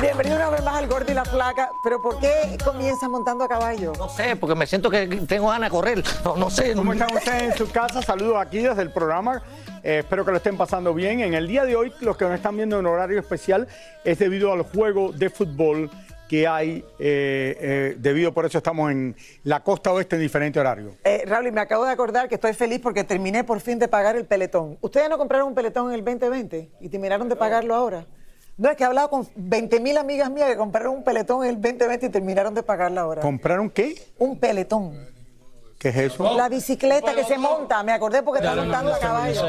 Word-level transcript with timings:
Bienvenido 0.00 0.36
una 0.36 0.50
vez 0.50 0.62
más 0.62 0.76
al 0.76 0.86
Gordi 0.86 1.10
y 1.10 1.14
la 1.14 1.24
Flaca. 1.24 1.70
Pero 1.82 2.00
¿por 2.00 2.20
qué 2.20 2.56
comienza 2.64 3.08
montando 3.08 3.42
a 3.42 3.48
caballo? 3.48 3.92
No 3.98 4.08
sé, 4.08 4.36
porque 4.36 4.54
me 4.54 4.64
siento 4.64 4.90
que 4.90 5.06
tengo 5.26 5.48
ganas 5.48 5.68
de 5.68 5.76
correr. 5.76 6.04
No, 6.24 6.36
no 6.36 6.50
sé. 6.50 6.72
¿Cómo 6.74 6.92
están 6.92 7.12
ustedes 7.12 7.42
en 7.42 7.56
su 7.56 7.68
casa? 7.72 8.00
Saludos 8.00 8.36
aquí 8.38 8.58
desde 8.58 8.82
el 8.82 8.92
programa. 8.92 9.42
Eh, 9.82 9.98
espero 10.00 10.24
que 10.24 10.30
lo 10.30 10.36
estén 10.36 10.56
pasando 10.56 10.94
bien. 10.94 11.18
En 11.20 11.34
el 11.34 11.48
día 11.48 11.64
de 11.64 11.74
hoy, 11.74 11.92
los 12.00 12.16
que 12.16 12.26
nos 12.26 12.34
están 12.34 12.56
viendo 12.56 12.78
en 12.78 12.86
horario 12.86 13.18
especial 13.18 13.66
es 14.04 14.20
debido 14.20 14.52
al 14.52 14.62
juego 14.62 15.10
de 15.10 15.30
fútbol 15.30 15.90
que 16.28 16.46
hay, 16.46 16.84
eh, 16.98 17.56
eh, 17.60 17.96
debido 17.98 18.32
por 18.32 18.44
eso 18.44 18.58
estamos 18.58 18.92
en 18.92 19.16
la 19.44 19.64
costa 19.64 19.90
oeste 19.90 20.16
en 20.16 20.22
diferente 20.22 20.60
horario. 20.60 20.92
Eh, 21.02 21.24
Raúl, 21.26 21.48
y 21.48 21.50
me 21.50 21.60
acabo 21.60 21.84
de 21.84 21.90
acordar 21.90 22.28
que 22.28 22.36
estoy 22.36 22.52
feliz 22.52 22.80
porque 22.80 23.02
terminé 23.02 23.42
por 23.42 23.60
fin 23.60 23.78
de 23.78 23.88
pagar 23.88 24.14
el 24.14 24.26
peletón. 24.26 24.78
¿Ustedes 24.80 25.08
no 25.08 25.18
compraron 25.18 25.48
un 25.48 25.54
peletón 25.54 25.88
en 25.88 25.94
el 25.94 26.04
2020 26.04 26.70
y 26.80 26.88
terminaron 26.88 27.28
de 27.28 27.34
pagarlo 27.34 27.74
ahora? 27.74 28.06
No, 28.58 28.68
es 28.68 28.76
que 28.76 28.82
he 28.82 28.86
hablado 28.86 29.08
con 29.08 29.28
20 29.36 29.78
mil 29.78 29.96
amigas 29.96 30.28
mías 30.30 30.48
que 30.48 30.56
compraron 30.56 30.96
un 30.96 31.04
peletón 31.04 31.44
en 31.44 31.50
el 31.50 31.62
2020 31.62 32.06
y 32.06 32.08
terminaron 32.08 32.54
de 32.54 32.64
pagarlo 32.64 33.00
ahora. 33.00 33.22
¿Compraron 33.22 33.70
qué? 33.70 33.94
Un 34.18 34.36
peletón. 34.36 35.08
¿Qué 35.78 35.90
es 35.90 35.96
eso? 35.96 36.36
La 36.36 36.48
bicicleta 36.48 37.14
que 37.14 37.22
se 37.22 37.38
monta, 37.38 37.84
me 37.84 37.92
acordé 37.92 38.24
porque 38.24 38.40
está 38.40 38.56
montando 38.56 38.92
a 38.92 38.98
caballo. 38.98 39.42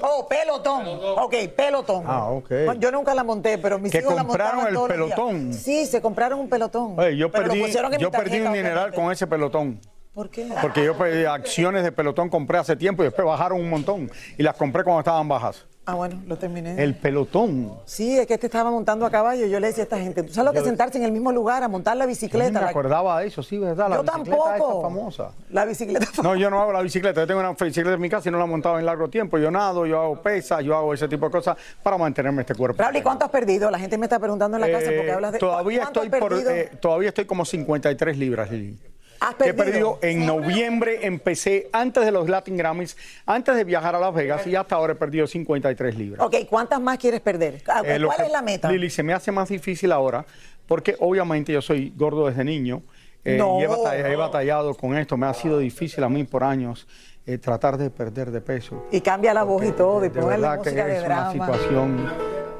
Oh, 0.00 0.28
pelotón. 0.28 0.86
Ok, 1.18 1.34
pelotón. 1.56 2.04
Ah, 2.06 2.30
ok. 2.30 2.52
Yo 2.78 2.92
nunca 2.92 3.16
la 3.16 3.24
monté, 3.24 3.58
pero 3.58 3.80
mis 3.80 3.90
Que 3.90 3.98
hijos 3.98 4.14
la 4.14 4.22
compraron 4.22 4.62
montaban 4.62 4.90
el 4.90 4.96
pelotón. 4.96 5.52
Sí, 5.52 5.84
se 5.86 6.00
compraron 6.00 6.38
un 6.38 6.48
pelotón. 6.48 6.96
Oye, 6.96 7.16
yo 7.16 7.32
Pero 7.32 7.46
lo 7.46 7.50
perdí, 7.50 7.62
pusieron 7.64 7.92
en 7.92 7.98
mi 7.98 8.02
yo 8.02 8.12
perdí 8.12 8.30
tarjeta, 8.30 8.48
un 8.48 8.54
dineral 8.54 8.94
con 8.94 9.10
ese 9.10 9.26
pelotón. 9.26 9.80
¿Por 10.14 10.30
qué? 10.30 10.48
Porque 10.62 10.84
yo 10.84 10.96
pedí 10.96 11.24
acciones 11.24 11.82
de 11.82 11.90
pelotón, 11.90 12.28
compré 12.28 12.58
hace 12.58 12.76
tiempo 12.76 13.02
y 13.02 13.06
después 13.06 13.26
bajaron 13.26 13.60
un 13.60 13.68
montón. 13.68 14.08
Y 14.38 14.44
las 14.44 14.54
compré 14.54 14.84
cuando 14.84 15.00
estaban 15.00 15.26
bajas. 15.26 15.66
Ah, 15.86 15.96
bueno, 15.96 16.22
lo 16.26 16.38
terminé. 16.38 16.82
El 16.82 16.94
pelotón. 16.94 17.74
Sí, 17.84 18.18
es 18.18 18.26
que 18.26 18.32
este 18.34 18.46
estaba 18.46 18.70
montando 18.70 19.04
a 19.04 19.10
caballo. 19.10 19.44
Yo 19.46 19.60
le 19.60 19.66
decía 19.66 19.82
a 19.82 19.84
esta 19.84 19.98
gente, 19.98 20.22
¿tú 20.22 20.32
sabes 20.32 20.46
lo 20.46 20.52
que 20.52 20.60
es 20.60 20.64
sentarse 20.64 20.96
en 20.96 21.04
el 21.04 21.12
mismo 21.12 21.30
lugar 21.30 21.62
a 21.62 21.68
montar 21.68 21.94
la 21.98 22.04
Yo 22.04 22.08
bicicleta? 22.08 22.48
no 22.52 22.58
me 22.60 22.64
La- 22.64 22.70
acordaba 22.70 23.20
de 23.20 23.26
eso, 23.26 23.42
sí, 23.42 23.58
¿verdad? 23.58 23.90
La 23.90 23.96
Yo 23.96 24.02
bicicleta 24.02 24.44
tampoco. 24.44 24.80
famosa. 24.82 25.30
La 25.50 25.66
bicicleta 25.66 26.06
No, 26.22 26.36
yo 26.36 26.48
no 26.48 26.62
hago 26.62 26.72
la 26.72 26.80
bicicleta. 26.80 27.20
Yo 27.20 27.26
tengo 27.26 27.40
una 27.40 27.52
bicicleta 27.52 27.92
en 27.96 28.00
mi 28.00 28.08
casa 28.08 28.30
y 28.30 28.32
no 28.32 28.38
la 28.38 28.44
he 28.44 28.48
montado 28.48 28.78
en 28.78 28.86
largo 28.86 29.08
tiempo. 29.10 29.36
Yo 29.36 29.50
nado, 29.50 29.84
yo 29.84 30.00
hago 30.00 30.22
pesas, 30.22 30.64
yo 30.64 30.74
hago 30.74 30.94
ese 30.94 31.06
tipo 31.06 31.26
de 31.26 31.32
cosas 31.32 31.56
para 31.82 31.98
mantenerme 31.98 32.40
este 32.40 32.54
cuerpo. 32.54 32.82
Raúl, 32.82 32.96
¿y 32.96 33.02
cuánto 33.02 33.26
has 33.26 33.30
perdido? 33.30 33.70
La 33.70 33.78
gente 33.78 33.98
me 33.98 34.06
está 34.06 34.18
preguntando 34.18 34.56
en 34.56 34.62
la 34.62 34.70
casa 34.70 34.86
porque 34.90 35.08
Eh, 35.08 35.12
hablas 35.12 35.32
de... 35.32 35.38
todavía 35.38 35.80
¿Cuánto 35.82 36.02
estoy 36.02 36.18
por, 36.20 36.32
eh, 36.32 36.70
todavía 36.80 37.08
estoy 37.10 37.26
como 37.26 37.44
53 37.44 38.16
libras, 38.16 38.50
Lili. 38.50 38.78
¿Has 39.20 39.34
Que 39.36 39.50
He 39.50 39.54
perdido? 39.54 39.98
en 40.02 40.26
noviembre, 40.26 41.06
empecé 41.06 41.68
antes 41.72 42.04
de 42.04 42.10
los 42.10 42.28
Latin 42.28 42.56
Grammys, 42.56 42.96
antes 43.26 43.54
de 43.56 43.64
viajar 43.64 43.94
a 43.94 43.98
Las 44.00 44.14
Vegas 44.14 44.46
y 44.46 44.54
hasta 44.56 44.74
ahora 44.76 44.92
he 44.94 44.96
perdido 44.96 45.26
53 45.26 45.96
libras. 45.96 46.24
Ok, 46.26 46.36
¿cuántas 46.48 46.80
más 46.80 46.98
quieres 46.98 47.20
perder? 47.20 47.62
Ah, 47.68 47.82
Eh, 47.84 48.00
¿Cuál 48.04 48.16
que- 48.18 48.22
es 48.24 48.32
la 48.32 48.42
meta? 48.42 48.70
Lili, 48.70 48.90
se 48.90 49.02
me 49.02 49.12
hace 49.12 49.32
más 49.32 49.48
difícil 49.48 49.92
ahora 49.92 50.24
porque 50.66 50.96
obviamente 51.00 51.52
yo 51.52 51.62
soy 51.62 51.92
gordo 51.96 52.26
desde 52.26 52.44
niño 52.44 52.82
eh, 53.24 53.38
No. 53.38 53.58
y 53.58 53.62
he 53.62 53.66
batallado, 53.66 54.08
he 54.08 54.16
batallado 54.16 54.74
con 54.74 54.96
esto. 54.96 55.16
Me 55.16 55.26
ha 55.26 55.32
sido 55.34 55.58
difícil 55.58 56.04
a 56.04 56.08
mí 56.10 56.24
por 56.24 56.44
años 56.44 56.86
eh, 57.26 57.38
tratar 57.38 57.78
de 57.78 57.88
perder 57.88 58.30
de 58.30 58.42
peso. 58.42 58.84
Y 58.92 59.00
cambia 59.00 59.32
la 59.32 59.44
voz 59.44 59.64
y 59.64 59.72
todo, 59.72 60.00
y 60.04 60.10
De 60.10 60.20
ponerle 60.20 60.46
verdad 60.46 60.62
que 60.62 60.70
música 60.70 60.84
de 60.86 61.06
una 61.06 61.32
situación 61.32 62.10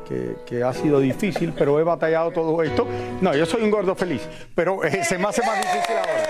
que, 0.08 0.36
que 0.46 0.62
ha 0.62 0.72
sido 0.72 1.00
difícil, 1.00 1.52
pero 1.56 1.78
he 1.80 1.82
batallado 1.84 2.30
todo 2.30 2.62
esto. 2.62 2.86
No, 3.20 3.34
yo 3.34 3.46
soy 3.46 3.62
un 3.62 3.70
gordo 3.70 3.94
feliz, 3.94 4.22
pero 4.54 4.84
eh, 4.84 5.04
se 5.04 5.18
me 5.18 5.28
hace 5.28 5.42
más 5.44 5.58
difícil 5.58 5.96
ahora. 5.96 6.26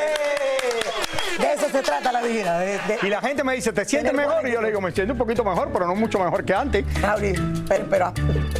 De 1.38 1.52
eso 1.52 1.68
se 1.68 1.82
trata 1.82 2.12
la 2.12 2.22
vida. 2.22 2.58
de- 2.60 2.78
de- 2.78 2.98
Y 3.02 3.08
la 3.08 3.20
gente 3.20 3.42
me 3.42 3.54
dice, 3.54 3.72
¿te 3.72 3.84
sientes 3.84 4.12
mejor? 4.12 4.46
Y 4.48 4.52
yo 4.52 4.60
le 4.62 4.68
digo, 4.68 4.80
me 4.80 4.92
siento 4.92 5.12
un 5.14 5.18
poquito 5.18 5.44
mejor, 5.44 5.70
pero 5.72 5.86
no 5.86 5.94
mucho 5.96 6.18
mejor 6.18 6.44
que 6.44 6.54
antes. 6.54 6.84
Pero, 7.68 7.84
pero 7.90 8.12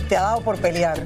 te 0.09 0.17
ha 0.17 0.23
dado 0.23 0.41
por 0.41 0.57
pelear. 0.59 0.99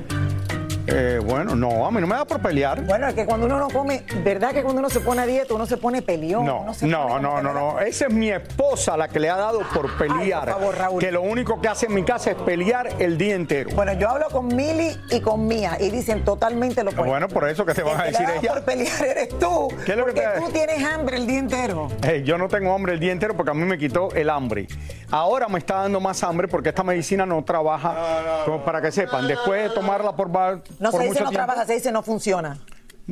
Eh, 0.91 1.21
bueno, 1.25 1.54
no, 1.54 1.87
a 1.87 1.91
mí 1.91 2.00
no 2.00 2.06
me 2.06 2.15
da 2.15 2.25
por 2.25 2.41
pelear. 2.41 2.81
Bueno, 2.82 3.09
es 3.09 3.15
que 3.15 3.25
cuando 3.26 3.47
uno 3.47 3.59
no 3.59 3.69
come, 3.69 4.04
¿verdad 4.25 4.53
que 4.53 4.62
cuando 4.62 4.81
uno 4.81 4.91
se 4.91 5.00
pone 5.00 5.22
a 5.22 5.26
dieta 5.26 5.54
uno 5.54 5.66
se 5.66 5.76
pone 5.76 6.03
peleón? 6.03 6.44
No, 6.44 6.60
uno 6.62 6.75
se 6.75 6.87
no, 6.87 7.06
pone 7.09 7.21
no, 7.22 7.43
no, 7.43 7.49
que- 7.53 7.54
no. 7.59 7.81
Esa 7.81 8.06
es 8.06 8.12
mi 8.12 8.31
esposa 8.31 8.97
la 8.97 9.09
que 9.09 9.21
le 9.21 9.28
ha 9.31 9.37
dado 9.37 9.60
por 9.75 9.97
pelear. 9.98 10.48
Ay, 10.48 10.53
por 10.54 10.60
favor, 10.60 10.78
Raúl. 10.78 11.00
Que 11.00 11.12
lo 11.12 11.22
único 11.22 11.60
que 11.60 11.69
hace 11.69 11.87
en 11.87 11.94
mi 11.94 12.03
casa 12.04 12.31
es 12.31 12.37
pelear 12.37 12.88
el 12.98 13.19
día 13.19 13.34
entero. 13.34 13.71
Bueno, 13.75 13.93
yo 13.94 14.09
hablo 14.09 14.27
con 14.31 14.48
Mili 14.48 14.97
y 15.10 15.21
con 15.21 15.47
Mía 15.47 15.77
y 15.81 15.91
dicen 15.91 16.25
totalmente 16.25 16.82
lo 16.82 16.91
opuesto. 16.91 17.10
Bueno, 17.10 17.28
por 17.28 17.48
eso 17.48 17.65
que 17.66 17.75
te 17.75 17.82
van 17.82 18.00
a 18.00 18.04
que 18.04 18.10
decir 18.10 18.27
le 18.28 18.37
ella. 18.38 18.54
por 18.54 18.62
pelear 18.65 19.04
eres 19.04 19.28
tú. 19.38 19.69
¿Qué 19.84 19.93
es 19.93 19.98
lo 19.98 20.06
que 20.06 20.12
porque 20.12 20.21
te- 20.34 20.41
tú 20.41 20.50
tienes 20.53 20.84
hambre 20.84 21.16
el 21.19 21.27
día 21.27 21.38
entero. 21.38 21.88
Hey, 22.03 22.22
yo 22.25 22.38
no 22.38 22.48
tengo 22.48 22.75
hambre 22.75 22.94
el 22.94 23.00
día 23.00 23.12
entero 23.12 23.37
porque 23.37 23.50
a 23.50 23.54
mí 23.54 23.65
me 23.65 23.78
quitó 23.78 24.10
el 24.15 24.31
hambre. 24.31 24.66
Ahora 25.10 25.48
me 25.48 25.59
está 25.59 25.77
dando 25.77 26.00
más 26.00 26.22
hambre 26.22 26.48
porque 26.48 26.69
esta 26.71 26.82
medicina 26.82 27.25
no 27.25 27.43
trabaja, 27.43 28.43
como 28.44 28.65
para 28.65 28.81
que 28.81 28.93
sepan. 28.93 29.27
Después 29.27 29.62
de 29.62 29.71
tomarla 29.71 30.15
por, 30.15 30.34
va- 30.34 30.60
No 30.81 30.93
se 30.93 30.99
dice 30.99 31.09
no 31.09 31.15
tiempo. 31.15 31.33
trabaja, 31.33 31.66
se 31.66 31.75
dice 31.75 31.92
no 31.92 32.03
funciona. 32.03 32.59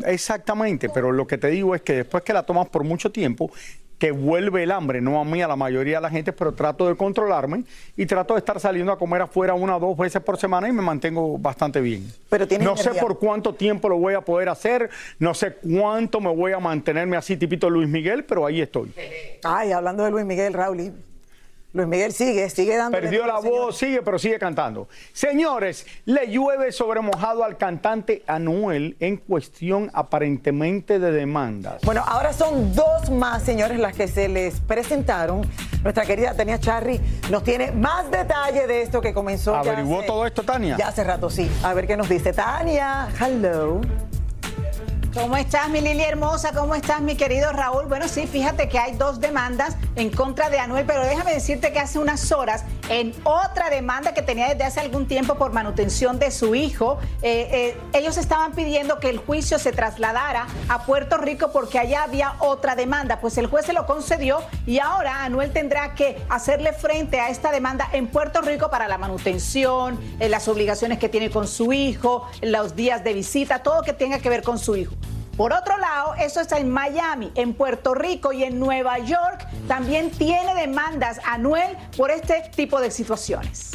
Exactamente, 0.05 0.89
pero 0.91 1.11
lo 1.13 1.27
que 1.27 1.39
te 1.39 1.49
digo 1.49 1.75
es 1.75 1.83
que 1.83 1.95
después 1.95 2.23
que 2.23 2.33
la 2.33 2.43
tomas 2.43 2.69
por 2.69 2.85
mucho 2.85 3.11
tiempo, 3.11 3.51
que 3.99 4.11
vuelve 4.11 4.63
el 4.63 4.71
hambre, 4.73 5.01
no 5.01 5.19
a 5.19 5.25
mí, 5.25 5.41
a 5.41 5.49
la 5.49 5.57
mayoría 5.57 5.97
de 5.97 6.03
la 6.03 6.11
gente, 6.11 6.33
pero 6.33 6.53
trato 6.53 6.87
de 6.87 6.97
controlarme 6.97 7.65
y 7.97 8.05
trato 8.05 8.35
de 8.35 8.41
estar 8.41 8.61
saliendo 8.61 8.93
a 8.93 8.99
comer 8.99 9.23
afuera 9.23 9.55
una 9.55 9.77
o 9.77 9.81
dos 9.81 9.97
veces 9.97 10.21
por 10.23 10.39
semana 10.39 10.69
y 10.69 10.73
me 10.73 10.83
mantengo 10.83 11.39
bastante 11.39 11.81
bien. 11.81 12.13
Pero 12.29 12.47
no 12.61 12.77
sé 12.77 12.91
por 12.91 13.19
cuánto 13.19 13.55
tiempo 13.55 13.89
lo 13.89 13.97
voy 13.97 14.15
a 14.15 14.21
poder 14.21 14.51
hacer, 14.51 14.91
no 15.19 15.33
sé 15.33 15.55
cuánto 15.55 16.21
me 16.21 16.35
voy 16.35 16.53
a 16.53 16.59
mantenerme 16.59 17.17
así, 17.17 17.37
tipito 17.37 17.71
Luis 17.71 17.89
Miguel, 17.89 18.25
pero 18.25 18.45
ahí 18.45 18.61
estoy. 18.61 18.93
Ay, 19.43 19.73
hablando 19.73 20.05
de 20.05 20.11
Luis 20.11 20.27
Miguel, 20.27 20.53
Raúl, 20.53 20.93
Luis 21.77 21.89
Miguel 21.89 22.13
sigue, 22.15 22.49
sigue 22.49 22.75
dando. 22.75 22.99
Perdió 22.99 23.27
la 23.27 23.39
voz, 23.39 23.77
sigue, 23.77 24.01
pero 24.01 24.19
sigue 24.19 24.39
cantando. 24.39 24.89
Señores, 25.13 25.87
le 26.07 26.27
llueve 26.29 26.73
sobre 26.73 27.03
mojado 27.03 27.45
al 27.45 27.59
cantante 27.59 28.23
Anuel 28.27 28.97
en 28.99 29.19
cuestión 29.19 29.91
aparentemente 29.93 30.99
de 30.99 31.13
demandas. 31.13 31.83
Bueno, 31.83 32.03
ahora 32.07 32.33
son 32.33 32.75
dos 32.75 33.11
más, 33.11 33.43
señores, 33.43 33.79
las 33.79 33.95
que 33.95 34.09
se 34.09 34.29
les 34.29 34.59
presentaron. 34.61 35.43
Nuestra 35.83 36.07
querida 36.07 36.33
Tania 36.35 36.59
Charry 36.59 36.99
nos 37.31 37.45
tiene 37.45 37.73
más 37.73 38.11
detalle 38.11 38.67
de 38.67 38.81
esto 38.81 39.03
que 39.03 39.13
comenzó. 39.13 39.53
ya 39.53 39.73
¿Averiguó 39.73 39.99
hace- 39.99 40.07
todo 40.07 40.27
esto, 40.27 40.43
Tania? 40.45 40.77
Ya 40.79 40.89
hace 40.89 41.05
rato, 41.05 41.29
sí. 41.29 41.51
A 41.63 41.75
ver 41.75 41.87
qué 41.87 41.99
nos 41.99 42.09
dice. 42.09 42.33
Tania, 42.33 43.09
hello. 43.21 43.83
¿Cómo 45.17 45.39
estás, 45.39 45.71
mi 45.71 45.81
Lili 45.81 46.03
hermosa? 46.03 46.53
¿Cómo 46.53 46.75
estás, 46.75 47.01
mi 47.01 47.17
querido 47.17 47.51
Raúl? 47.51 47.87
Bueno, 47.87 48.07
sí, 48.07 48.27
fíjate 48.27 48.69
que 48.69 48.79
hay 48.79 48.93
dos 48.97 49.19
demandas 49.19 49.75
en 49.97 50.11
contra 50.11 50.51
de 50.51 50.59
Anuel, 50.59 50.85
pero 50.85 51.01
déjame 51.01 51.33
decirte 51.33 51.73
que 51.73 51.79
hace 51.79 51.99
unas 51.99 52.33
horas, 52.33 52.65
en 52.91 53.15
otra 53.25 53.71
demanda 53.71 54.13
que 54.13 54.21
tenía 54.21 54.49
desde 54.49 54.65
hace 54.65 54.81
algún 54.81 55.09
tiempo 55.09 55.37
por 55.37 55.55
manutención 55.55 56.19
de 56.19 56.31
su 56.31 56.55
hijo, 56.55 56.99
eh, 57.23 57.49
eh, 57.51 57.81
ellos 57.95 58.19
estaban 58.19 58.53
pidiendo 58.53 59.01
que 59.01 59.09
el 59.09 59.17
juicio 59.17 59.59
se 59.59 59.73
trasladara 59.73 60.49
a 60.69 60.85
Puerto 60.85 61.17
Rico 61.17 61.51
porque 61.51 61.79
allá 61.79 62.03
había 62.03 62.35
otra 62.41 62.77
demanda. 62.77 63.19
Pues 63.19 63.39
el 63.39 63.47
juez 63.47 63.65
se 63.65 63.73
lo 63.73 63.87
concedió 63.87 64.41
y 64.67 64.81
ahora 64.81 65.25
Anuel 65.25 65.51
tendrá 65.51 65.95
que 65.95 66.23
hacerle 66.29 66.75
frente 66.75 67.21
a 67.21 67.31
esta 67.31 67.53
demanda 67.53 67.89
en 67.95 68.07
Puerto 68.09 68.43
Rico 68.43 68.69
para 68.69 68.87
la 68.87 68.99
manutención, 68.99 69.99
eh, 70.21 70.29
las 70.29 70.47
obligaciones 70.47 70.99
que 70.99 71.09
tiene 71.09 71.31
con 71.31 71.49
su 71.49 71.73
hijo, 71.73 72.29
los 72.43 72.77
días 72.77 73.03
de 73.03 73.15
visita, 73.15 73.63
todo 73.63 73.81
que 73.81 73.95
tenga 73.95 74.19
que 74.19 74.29
ver 74.29 74.43
con 74.43 74.59
su 74.59 74.77
hijo. 74.77 74.95
Por 75.37 75.53
otro 75.53 75.77
lado, 75.77 76.15
eso 76.15 76.41
está 76.41 76.59
en 76.59 76.71
Miami, 76.71 77.31
en 77.35 77.53
Puerto 77.53 77.95
Rico 77.95 78.33
y 78.33 78.43
en 78.43 78.59
Nueva 78.59 78.99
York. 79.01 79.47
También 79.69 80.11
tiene 80.11 80.55
demandas 80.55 81.21
Anuel 81.27 81.77
por 81.95 82.11
este 82.11 82.51
tipo 82.57 82.81
de 82.81 82.91
situaciones. 82.91 83.73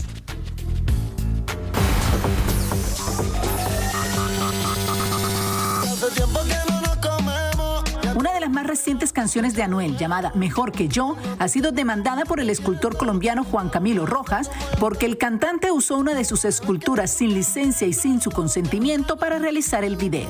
Una 8.16 8.34
de 8.34 8.40
las 8.40 8.50
más 8.50 8.66
recientes 8.66 9.14
canciones 9.14 9.54
de 9.54 9.62
Anuel, 9.62 9.98
llamada 9.98 10.32
Mejor 10.34 10.72
que 10.72 10.88
yo, 10.88 11.16
ha 11.38 11.48
sido 11.48 11.72
demandada 11.72 12.26
por 12.26 12.40
el 12.40 12.50
escultor 12.50 12.98
colombiano 12.98 13.44
Juan 13.44 13.70
Camilo 13.70 14.08
Rojas 14.08 14.50
porque 14.80 15.06
el 15.06 15.20
cantante 15.20 15.72
usó 15.72 15.98
una 15.98 16.16
de 16.16 16.26
sus 16.26 16.44
esculturas 16.44 17.12
sin 17.12 17.36
licencia 17.36 17.86
y 17.86 17.94
sin 17.94 18.20
su 18.20 18.32
consentimiento 18.32 19.18
para 19.18 19.38
realizar 19.38 19.84
el 19.84 19.96
video. 19.96 20.30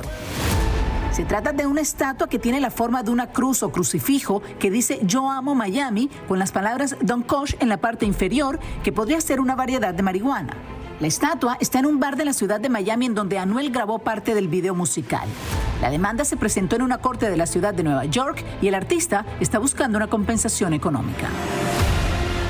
Se 1.12 1.26
trata 1.26 1.52
de 1.52 1.68
una 1.68 1.82
estatua 1.82 2.30
que 2.30 2.40
tiene 2.40 2.62
la 2.62 2.72
forma 2.72 3.04
de 3.04 3.12
una 3.12 3.28
cruz 3.28 3.64
o 3.64 3.72
crucifijo 3.72 4.42
que 4.60 4.72
dice 4.72 5.02
Yo 5.04 5.30
amo 5.30 5.56
Miami 5.56 6.10
con 6.30 6.40
las 6.40 6.54
palabras 6.54 6.96
Don 7.02 7.22
Kosh 7.22 7.56
en 7.60 7.68
la 7.68 7.78
parte 7.78 8.06
inferior, 8.06 8.60
que 8.82 8.94
podría 8.94 9.20
ser 9.20 9.42
una 9.42 9.56
variedad 9.56 9.94
de 9.94 10.04
marihuana. 10.04 10.54
La 11.02 11.08
estatua 11.08 11.58
está 11.60 11.80
en 11.80 11.88
un 11.88 12.00
bar 12.00 12.16
de 12.16 12.24
la 12.24 12.32
ciudad 12.32 12.62
de 12.62 12.70
Miami 12.70 13.08
en 13.08 13.16
donde 13.16 13.40
Anuel 13.40 13.72
grabó 13.72 14.00
parte 14.00 14.34
del 14.34 14.48
video 14.48 14.74
musical. 14.74 15.28
La 15.82 15.90
demanda 15.90 16.24
se 16.24 16.38
presentó 16.38 16.78
en 16.78 16.82
una 16.82 17.00
corte 17.00 17.30
de 17.30 17.36
la 17.36 17.46
ciudad 17.46 17.74
de 17.74 17.84
Nueva 17.84 18.06
York 18.06 18.46
y 18.62 18.68
el 18.70 18.76
artista 18.76 19.26
está 19.42 19.60
buscando 19.60 19.98
una 19.98 20.08
compensación 20.08 20.74
económica. 20.74 21.28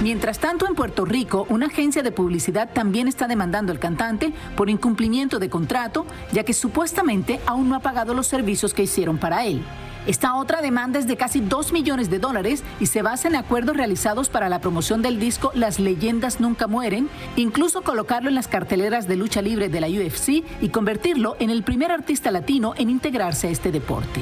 Mientras 0.01 0.39
tanto, 0.39 0.67
en 0.67 0.73
Puerto 0.73 1.05
Rico, 1.05 1.45
una 1.49 1.67
agencia 1.67 2.01
de 2.01 2.11
publicidad 2.11 2.71
también 2.73 3.07
está 3.07 3.27
demandando 3.27 3.71
al 3.71 3.77
cantante 3.77 4.33
por 4.55 4.67
incumplimiento 4.67 5.37
de 5.37 5.51
contrato, 5.51 6.07
ya 6.31 6.43
que 6.43 6.53
supuestamente 6.53 7.39
aún 7.45 7.69
no 7.69 7.75
ha 7.75 7.81
pagado 7.81 8.15
los 8.15 8.25
servicios 8.25 8.73
que 8.73 8.81
hicieron 8.81 9.19
para 9.19 9.45
él. 9.45 9.61
Esta 10.07 10.33
otra 10.33 10.63
demanda 10.63 10.97
es 10.97 11.05
de 11.05 11.17
casi 11.17 11.39
2 11.39 11.71
millones 11.71 12.09
de 12.09 12.17
dólares 12.17 12.63
y 12.79 12.87
se 12.87 13.03
basa 13.03 13.27
en 13.27 13.35
acuerdos 13.35 13.77
realizados 13.77 14.29
para 14.29 14.49
la 14.49 14.59
promoción 14.59 15.03
del 15.03 15.19
disco 15.19 15.51
Las 15.53 15.79
leyendas 15.79 16.39
nunca 16.39 16.65
mueren, 16.65 17.07
incluso 17.35 17.83
colocarlo 17.83 18.29
en 18.29 18.35
las 18.35 18.47
carteleras 18.47 19.07
de 19.07 19.17
lucha 19.17 19.43
libre 19.43 19.69
de 19.69 19.81
la 19.81 19.87
UFC 19.87 20.43
y 20.61 20.69
convertirlo 20.69 21.35
en 21.39 21.51
el 21.51 21.61
primer 21.61 21.91
artista 21.91 22.31
latino 22.31 22.73
en 22.75 22.89
integrarse 22.89 23.49
a 23.49 23.51
este 23.51 23.71
deporte. 23.71 24.21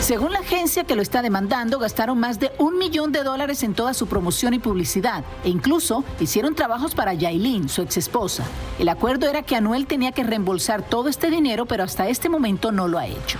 Según 0.00 0.32
la 0.32 0.38
agencia 0.38 0.84
que 0.84 0.94
lo 0.94 1.02
está 1.02 1.20
demandando, 1.20 1.78
gastaron 1.78 2.18
más 2.18 2.38
de 2.38 2.52
un 2.58 2.78
millón 2.78 3.10
de 3.10 3.24
dólares 3.24 3.62
en 3.64 3.74
toda 3.74 3.92
su 3.92 4.06
promoción 4.06 4.54
y 4.54 4.58
publicidad 4.58 5.24
e 5.42 5.48
incluso 5.48 6.04
hicieron 6.20 6.54
trabajos 6.54 6.94
para 6.94 7.14
Yailin, 7.14 7.68
su 7.68 7.82
ex 7.82 7.96
esposa. 7.96 8.44
El 8.78 8.88
acuerdo 8.88 9.28
era 9.28 9.42
que 9.42 9.56
Anuel 9.56 9.86
tenía 9.86 10.12
que 10.12 10.22
reembolsar 10.22 10.82
todo 10.82 11.08
este 11.08 11.28
dinero, 11.28 11.66
pero 11.66 11.82
hasta 11.82 12.08
este 12.08 12.28
momento 12.28 12.70
no 12.70 12.86
lo 12.86 12.98
ha 12.98 13.06
hecho. 13.06 13.38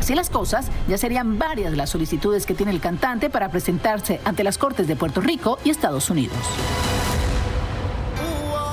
Así 0.00 0.14
las 0.14 0.30
cosas, 0.30 0.66
ya 0.88 0.98
serían 0.98 1.38
varias 1.38 1.76
las 1.76 1.90
solicitudes 1.90 2.46
que 2.46 2.54
tiene 2.54 2.72
el 2.72 2.80
cantante 2.80 3.30
para 3.30 3.50
presentarse 3.50 4.20
ante 4.24 4.44
las 4.44 4.58
Cortes 4.58 4.88
de 4.88 4.96
Puerto 4.96 5.20
Rico 5.20 5.58
y 5.64 5.70
Estados 5.70 6.10
Unidos. 6.10 6.36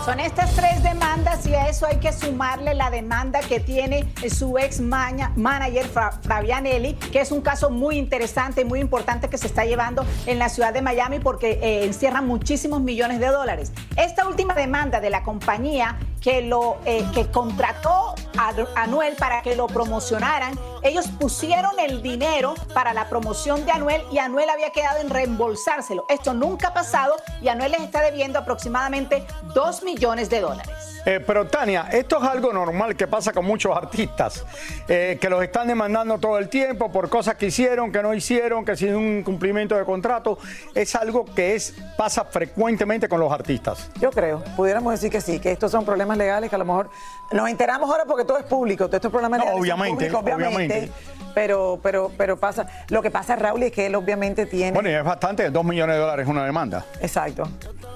Son 0.06 0.20
estas 0.20 0.54
tres 0.54 0.84
demandas 0.84 1.48
y 1.48 1.56
a 1.56 1.70
eso 1.70 1.86
hay 1.86 1.96
que 1.96 2.12
sumarle 2.12 2.74
la 2.74 2.90
demanda 2.90 3.40
que 3.40 3.62
tiene 3.62 4.06
su 4.30 4.58
ex 4.58 4.82
manager 4.82 5.88
Fabianelli, 5.88 6.96
que 6.96 7.22
es 7.22 7.32
un 7.32 7.40
caso 7.40 7.70
muy 7.70 7.98
interesante 7.98 8.62
y 8.62 8.66
muy 8.66 8.82
importante 8.82 9.30
que 9.30 9.38
se 9.38 9.48
está 9.48 9.64
llevando 9.64 10.06
en 10.26 10.40
la 10.40 10.50
ciudad 10.50 10.74
de 10.74 10.82
Miami 10.82 11.20
porque 11.20 11.52
eh, 11.52 11.86
encierra 11.86 12.22
muchísimos 12.22 12.82
millones 12.82 13.22
de 13.22 13.28
dólares. 13.28 13.72
Esta 13.96 14.28
última 14.28 14.56
demanda 14.56 15.00
de 15.00 15.10
la 15.10 15.24
compañía 15.24 15.98
que 16.20 16.42
lo 16.42 16.78
eh, 16.86 17.06
que 17.14 17.28
contrató 17.28 18.16
a 18.38 18.54
Anuel 18.76 19.16
para 19.16 19.42
que 19.42 19.56
lo 19.56 19.68
promocionaran, 19.68 20.58
ellos 20.82 21.08
pusieron 21.20 21.72
el 21.80 22.02
dinero 22.02 22.56
para 22.74 22.94
la 22.94 23.10
promoción 23.10 23.66
de 23.66 23.72
Anuel 23.72 24.02
y 24.12 24.18
Anuel 24.18 24.50
había 24.50 24.72
quedado 24.72 25.00
en 25.00 25.10
reembolsárselo. 25.10 26.06
Esto 26.10 26.34
nunca 26.34 26.70
ha 26.70 26.74
pasado 26.74 27.16
y 27.42 27.50
Anuel 27.50 27.72
les 27.72 27.82
está 27.82 28.02
debiendo 28.02 28.40
aproximadamente 28.40 29.26
2 29.54 29.84
millones 29.84 29.93
de 30.30 30.42
dólares. 30.42 31.02
Eh, 31.06 31.20
pero 31.26 31.48
Tania, 31.48 31.88
esto 31.92 32.18
es 32.18 32.24
algo 32.24 32.54
normal 32.54 32.96
que 32.96 33.08
pasa 33.08 33.34
con 33.34 33.46
muchos 33.46 33.76
artistas, 33.76 34.46
eh, 34.88 35.18
que 35.20 35.30
los 35.30 35.44
están 35.44 35.68
demandando 35.68 36.18
todo 36.18 36.38
el 36.38 36.48
tiempo 36.48 36.92
por 36.92 37.10
cosas 37.10 37.36
que 37.36 37.48
hicieron, 37.48 37.92
que 37.92 38.02
no 38.02 38.14
hicieron, 38.14 38.64
que 38.64 38.78
sin 38.78 38.96
un 38.96 39.24
cumplimiento 39.24 39.76
de 39.76 39.84
contrato. 39.84 40.38
Es 40.74 40.96
algo 40.96 41.26
que 41.26 41.56
es, 41.56 41.74
pasa 41.98 42.24
frecuentemente 42.24 43.10
con 43.10 43.20
los 43.20 43.32
artistas. 43.32 43.90
Yo 44.00 44.12
creo, 44.12 44.44
pudiéramos 44.56 44.94
decir 44.94 45.12
que 45.12 45.20
sí, 45.20 45.40
que 45.40 45.52
estos 45.52 45.72
son 45.72 45.84
problemas 45.84 46.18
legales 46.18 46.50
que 46.50 46.56
a 46.56 46.60
lo 46.60 46.66
mejor 46.66 46.90
nos 47.32 47.50
enteramos 47.50 47.90
ahora 47.90 48.06
porque 48.06 48.24
todo 48.24 48.38
es 48.38 48.46
público, 48.46 48.86
todos 48.86 48.96
estos 48.96 49.12
problemas 49.12 49.40
No, 49.40 49.46
legales 49.46 49.58
son 49.58 49.62
obviamente, 49.62 50.06
públicos, 50.06 50.22
obviamente, 50.24 50.56
obviamente. 50.56 50.92
Pero, 51.34 51.80
pero, 51.82 52.12
pero 52.16 52.38
pasa. 52.38 52.68
Lo 52.90 53.02
que 53.02 53.10
pasa, 53.10 53.36
Raúl, 53.36 53.64
es 53.64 53.72
que 53.72 53.88
él 53.88 53.96
obviamente 53.96 54.46
tiene. 54.46 54.72
Bueno, 54.72 54.90
y 54.90 54.94
es 54.94 55.04
bastante, 55.04 55.50
dos 55.50 55.66
millones 55.66 55.96
de 55.96 56.02
dólares 56.02 56.26
es 56.26 56.30
una 56.30 56.46
demanda. 56.46 56.86
Exacto. 57.02 57.48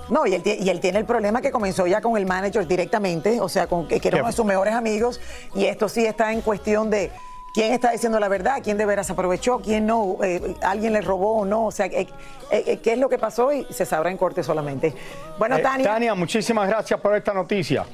No, 0.09 0.25
y 0.25 0.35
él, 0.35 0.41
y 0.43 0.69
él 0.69 0.79
tiene 0.79 0.99
el 0.99 1.05
problema 1.05 1.41
que 1.41 1.51
comenzó 1.51 1.85
ya 1.85 2.01
con 2.01 2.17
el 2.17 2.25
manager 2.25 2.65
directamente, 2.65 2.96
o 3.41 3.49
sea, 3.49 3.67
con 3.67 3.87
que 3.87 3.99
era 4.03 4.17
uno 4.17 4.27
de 4.27 4.33
sus 4.33 4.45
mejores 4.45 4.73
amigos, 4.73 5.19
y 5.55 5.65
esto 5.65 5.87
sí 5.89 6.05
está 6.05 6.31
en 6.31 6.41
cuestión 6.41 6.89
de 6.89 7.11
quién 7.53 7.73
está 7.73 7.91
diciendo 7.91 8.19
la 8.19 8.27
verdad, 8.27 8.59
quién 8.63 8.77
de 8.77 8.85
veras 8.85 9.09
aprovechó, 9.09 9.59
quién 9.59 9.85
no, 9.87 10.17
eh, 10.23 10.55
alguien 10.61 10.93
le 10.93 11.01
robó 11.01 11.39
o 11.39 11.45
no, 11.45 11.65
o 11.65 11.71
sea, 11.71 11.87
eh, 11.87 12.07
eh, 12.51 12.63
eh, 12.67 12.79
qué 12.83 12.93
es 12.93 12.99
lo 12.99 13.09
que 13.09 13.17
pasó 13.17 13.51
y 13.51 13.65
se 13.71 13.85
sabrá 13.85 14.11
en 14.11 14.17
corte 14.17 14.43
solamente. 14.43 14.93
Bueno, 15.39 15.57
Eh, 15.57 15.61
Tania, 15.61 15.85
Tania, 15.85 16.15
muchísimas 16.15 16.67
gracias 16.67 16.99
por 16.99 17.15
esta 17.15 17.33
noticia. 17.33 17.85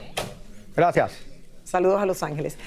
Gracias. 0.75 1.13
saludos 1.63 2.01
a 2.01 2.05
Los 2.05 2.21
Ángeles. 2.23 2.57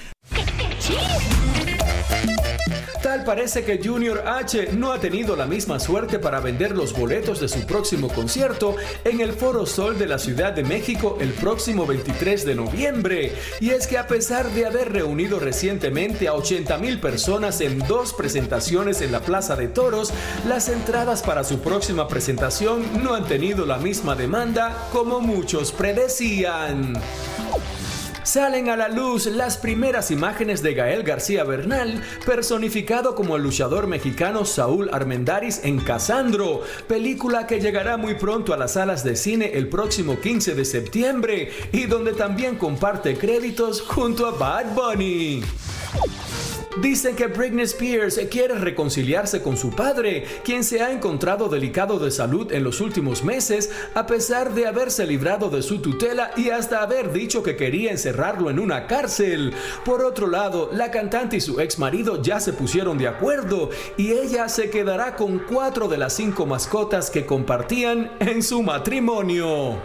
Parece 3.07 3.63
que 3.63 3.79
Junior 3.81 4.21
H 4.27 4.73
no 4.73 4.91
ha 4.91 4.99
tenido 4.99 5.37
la 5.37 5.45
misma 5.45 5.79
suerte 5.79 6.19
para 6.19 6.41
vender 6.41 6.75
los 6.75 6.91
boletos 6.91 7.39
de 7.39 7.47
su 7.47 7.65
próximo 7.65 8.09
concierto 8.09 8.75
en 9.05 9.21
el 9.21 9.31
Foro 9.31 9.65
Sol 9.65 9.97
de 9.97 10.07
la 10.07 10.19
Ciudad 10.19 10.51
de 10.51 10.63
México 10.63 11.17
el 11.21 11.31
próximo 11.31 11.85
23 11.85 12.43
de 12.43 12.55
noviembre. 12.55 13.31
Y 13.61 13.69
es 13.69 13.87
que 13.87 13.97
a 13.97 14.07
pesar 14.07 14.49
de 14.51 14.65
haber 14.65 14.91
reunido 14.91 15.39
recientemente 15.39 16.27
a 16.27 16.33
80 16.33 16.77
mil 16.79 16.99
personas 16.99 17.61
en 17.61 17.79
dos 17.79 18.13
presentaciones 18.13 18.99
en 19.01 19.13
la 19.13 19.21
Plaza 19.21 19.55
de 19.55 19.69
Toros, 19.69 20.11
las 20.45 20.67
entradas 20.67 21.23
para 21.23 21.45
su 21.45 21.59
próxima 21.59 22.09
presentación 22.09 23.03
no 23.03 23.15
han 23.15 23.25
tenido 23.25 23.65
la 23.65 23.77
misma 23.77 24.15
demanda 24.15 24.89
como 24.91 25.21
muchos 25.21 25.71
predecían. 25.71 26.93
Salen 28.27 28.67
a 28.67 28.75
la 28.75 28.89
luz 28.89 29.25
las 29.25 29.55
primeras 29.57 30.11
imágenes 30.11 30.61
de 30.61 30.73
Gael 30.73 31.03
García 31.03 31.45
Bernal, 31.45 32.03
personificado 32.25 33.15
como 33.15 33.37
el 33.37 33.43
luchador 33.43 33.87
mexicano 33.87 34.43
Saúl 34.43 34.89
Armendáriz 34.91 35.61
en 35.63 35.79
Casandro, 35.79 36.61
película 36.89 37.47
que 37.47 37.61
llegará 37.61 37.95
muy 37.95 38.15
pronto 38.15 38.53
a 38.53 38.57
las 38.57 38.73
salas 38.73 39.05
de 39.05 39.15
cine 39.15 39.51
el 39.53 39.69
próximo 39.69 40.19
15 40.19 40.55
de 40.55 40.65
septiembre 40.65 41.51
y 41.71 41.85
donde 41.85 42.11
también 42.11 42.57
comparte 42.57 43.17
créditos 43.17 43.79
junto 43.79 44.25
a 44.25 44.31
Bad 44.31 44.75
Bunny. 44.75 45.41
Dicen 46.81 47.15
que 47.15 47.25
Britney 47.25 47.63
Spears 47.65 48.19
quiere 48.29 48.53
reconciliarse 48.55 49.41
con 49.41 49.57
su 49.57 49.71
padre, 49.71 50.25
quien 50.43 50.63
se 50.63 50.81
ha 50.83 50.91
encontrado 50.91 51.49
delicado 51.49 51.97
de 51.97 52.11
salud 52.11 52.51
en 52.51 52.63
los 52.63 52.81
últimos 52.81 53.23
meses, 53.23 53.71
a 53.95 54.05
pesar 54.05 54.53
de 54.53 54.67
haberse 54.67 55.07
librado 55.07 55.49
de 55.49 55.63
su 55.63 55.79
tutela 55.79 56.31
y 56.37 56.51
hasta 56.51 56.83
haber 56.83 57.11
dicho 57.11 57.41
que 57.41 57.55
quería 57.55 57.91
encerrarlo 57.91 58.51
en 58.51 58.59
una 58.59 58.85
cárcel. 58.85 59.53
Por 59.85 60.03
otro 60.03 60.27
lado, 60.27 60.69
la 60.71 60.91
cantante 60.91 61.37
y 61.37 61.41
su 61.41 61.59
ex 61.59 61.79
marido 61.79 62.21
ya 62.21 62.39
se 62.39 62.53
pusieron 62.53 62.99
de 62.99 63.07
acuerdo 63.07 63.71
y 63.97 64.11
ella 64.11 64.47
se 64.47 64.69
quedará 64.69 65.15
con 65.15 65.39
cuatro 65.39 65.87
de 65.87 65.97
las 65.97 66.13
cinco 66.13 66.45
mascotas 66.45 67.09
que 67.09 67.25
compartían 67.25 68.11
en 68.19 68.43
su 68.43 68.61
matrimonio. 68.61 69.81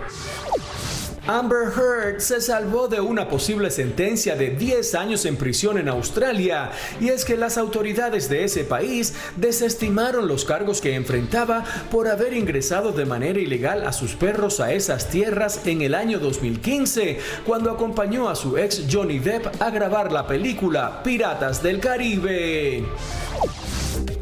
Amber 1.27 1.73
Heard 1.77 2.21
se 2.21 2.41
salvó 2.41 2.89
de 2.89 3.01
una 3.01 3.29
posible 3.29 3.71
sentencia 3.71 4.35
de 4.35 4.51
10 4.51 4.95
años 4.97 5.25
en 5.25 5.37
prisión 5.37 5.79
en 5.79 5.89
Australia 5.89 6.73
y 7.01 7.11
es 7.11 7.25
que 7.25 7.37
las 7.37 7.59
autoridades 7.59 8.29
de 8.29 8.43
ese 8.43 8.65
país 8.65 9.15
desestimaron 9.37 10.27
los 10.27 10.45
cargos 10.45 10.81
que 10.81 10.97
enfrentaba 10.97 11.65
por 11.93 12.09
haber 12.09 12.35
ingresado 12.35 12.91
de 12.91 13.05
manera 13.05 13.39
ilegal 13.39 13.87
a 13.87 13.93
sus 13.93 14.17
perros 14.17 14.59
a 14.59 14.73
esas 14.73 15.11
tierras 15.11 15.61
en 15.65 15.83
el 15.83 15.95
año 15.95 16.19
2015 16.19 17.21
cuando 17.47 17.71
acompañó 17.71 18.29
a 18.29 18.35
su 18.35 18.59
ex 18.59 18.87
Johnny 18.91 19.21
Depp 19.21 19.63
a 19.63 19.71
grabar 19.71 20.11
la 20.11 20.27
película 20.27 21.05
Piratas 21.05 21.63
del 21.63 21.79
Caribe. 21.79 22.85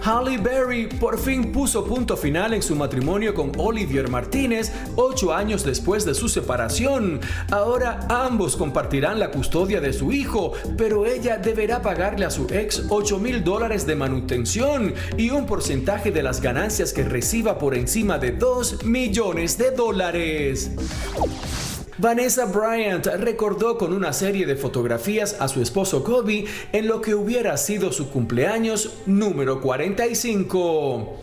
Halle 0.02 0.38
Berry 0.38 0.86
por 0.86 1.18
fin 1.18 1.52
puso 1.52 1.84
punto 1.84 2.16
final 2.16 2.54
en 2.54 2.62
su 2.62 2.74
matrimonio 2.74 3.34
con 3.34 3.52
Olivier 3.58 4.08
Martínez 4.08 4.72
ocho 4.96 5.34
años 5.34 5.64
después 5.64 6.06
de 6.06 6.14
su 6.14 6.28
separación. 6.28 7.20
Ahora 7.50 8.06
ambos 8.08 8.56
compartirán 8.56 9.18
la 9.20 9.30
custodia 9.30 9.80
de 9.80 9.92
su 9.92 10.10
hijo, 10.10 10.52
pero 10.78 11.04
ella 11.04 11.36
deberá 11.36 11.82
pagarle 11.82 12.24
a 12.24 12.30
su 12.30 12.46
ex 12.50 12.84
8 12.88 13.18
mil 13.18 13.44
dólares 13.44 13.86
de 13.86 13.96
manutención 13.96 14.94
y 15.16 15.30
un 15.30 15.46
porcentaje 15.46 16.10
de 16.10 16.22
las 16.22 16.40
ganancias 16.40 16.92
que 16.92 17.04
reciba 17.04 17.58
por 17.58 17.74
encima 17.74 18.18
de 18.18 18.32
2 18.32 18.84
millones 18.84 19.58
de 19.58 19.70
dólares. 19.70 20.70
Vanessa 22.00 22.46
Bryant 22.46 23.04
recordó 23.18 23.76
con 23.76 23.92
una 23.92 24.14
serie 24.14 24.46
de 24.46 24.56
fotografías 24.56 25.36
a 25.38 25.48
su 25.48 25.60
esposo 25.60 26.02
Kobe 26.02 26.46
en 26.72 26.86
lo 26.86 27.02
que 27.02 27.14
hubiera 27.14 27.54
sido 27.58 27.92
su 27.92 28.08
cumpleaños 28.08 28.94
número 29.04 29.60
45. 29.60 31.18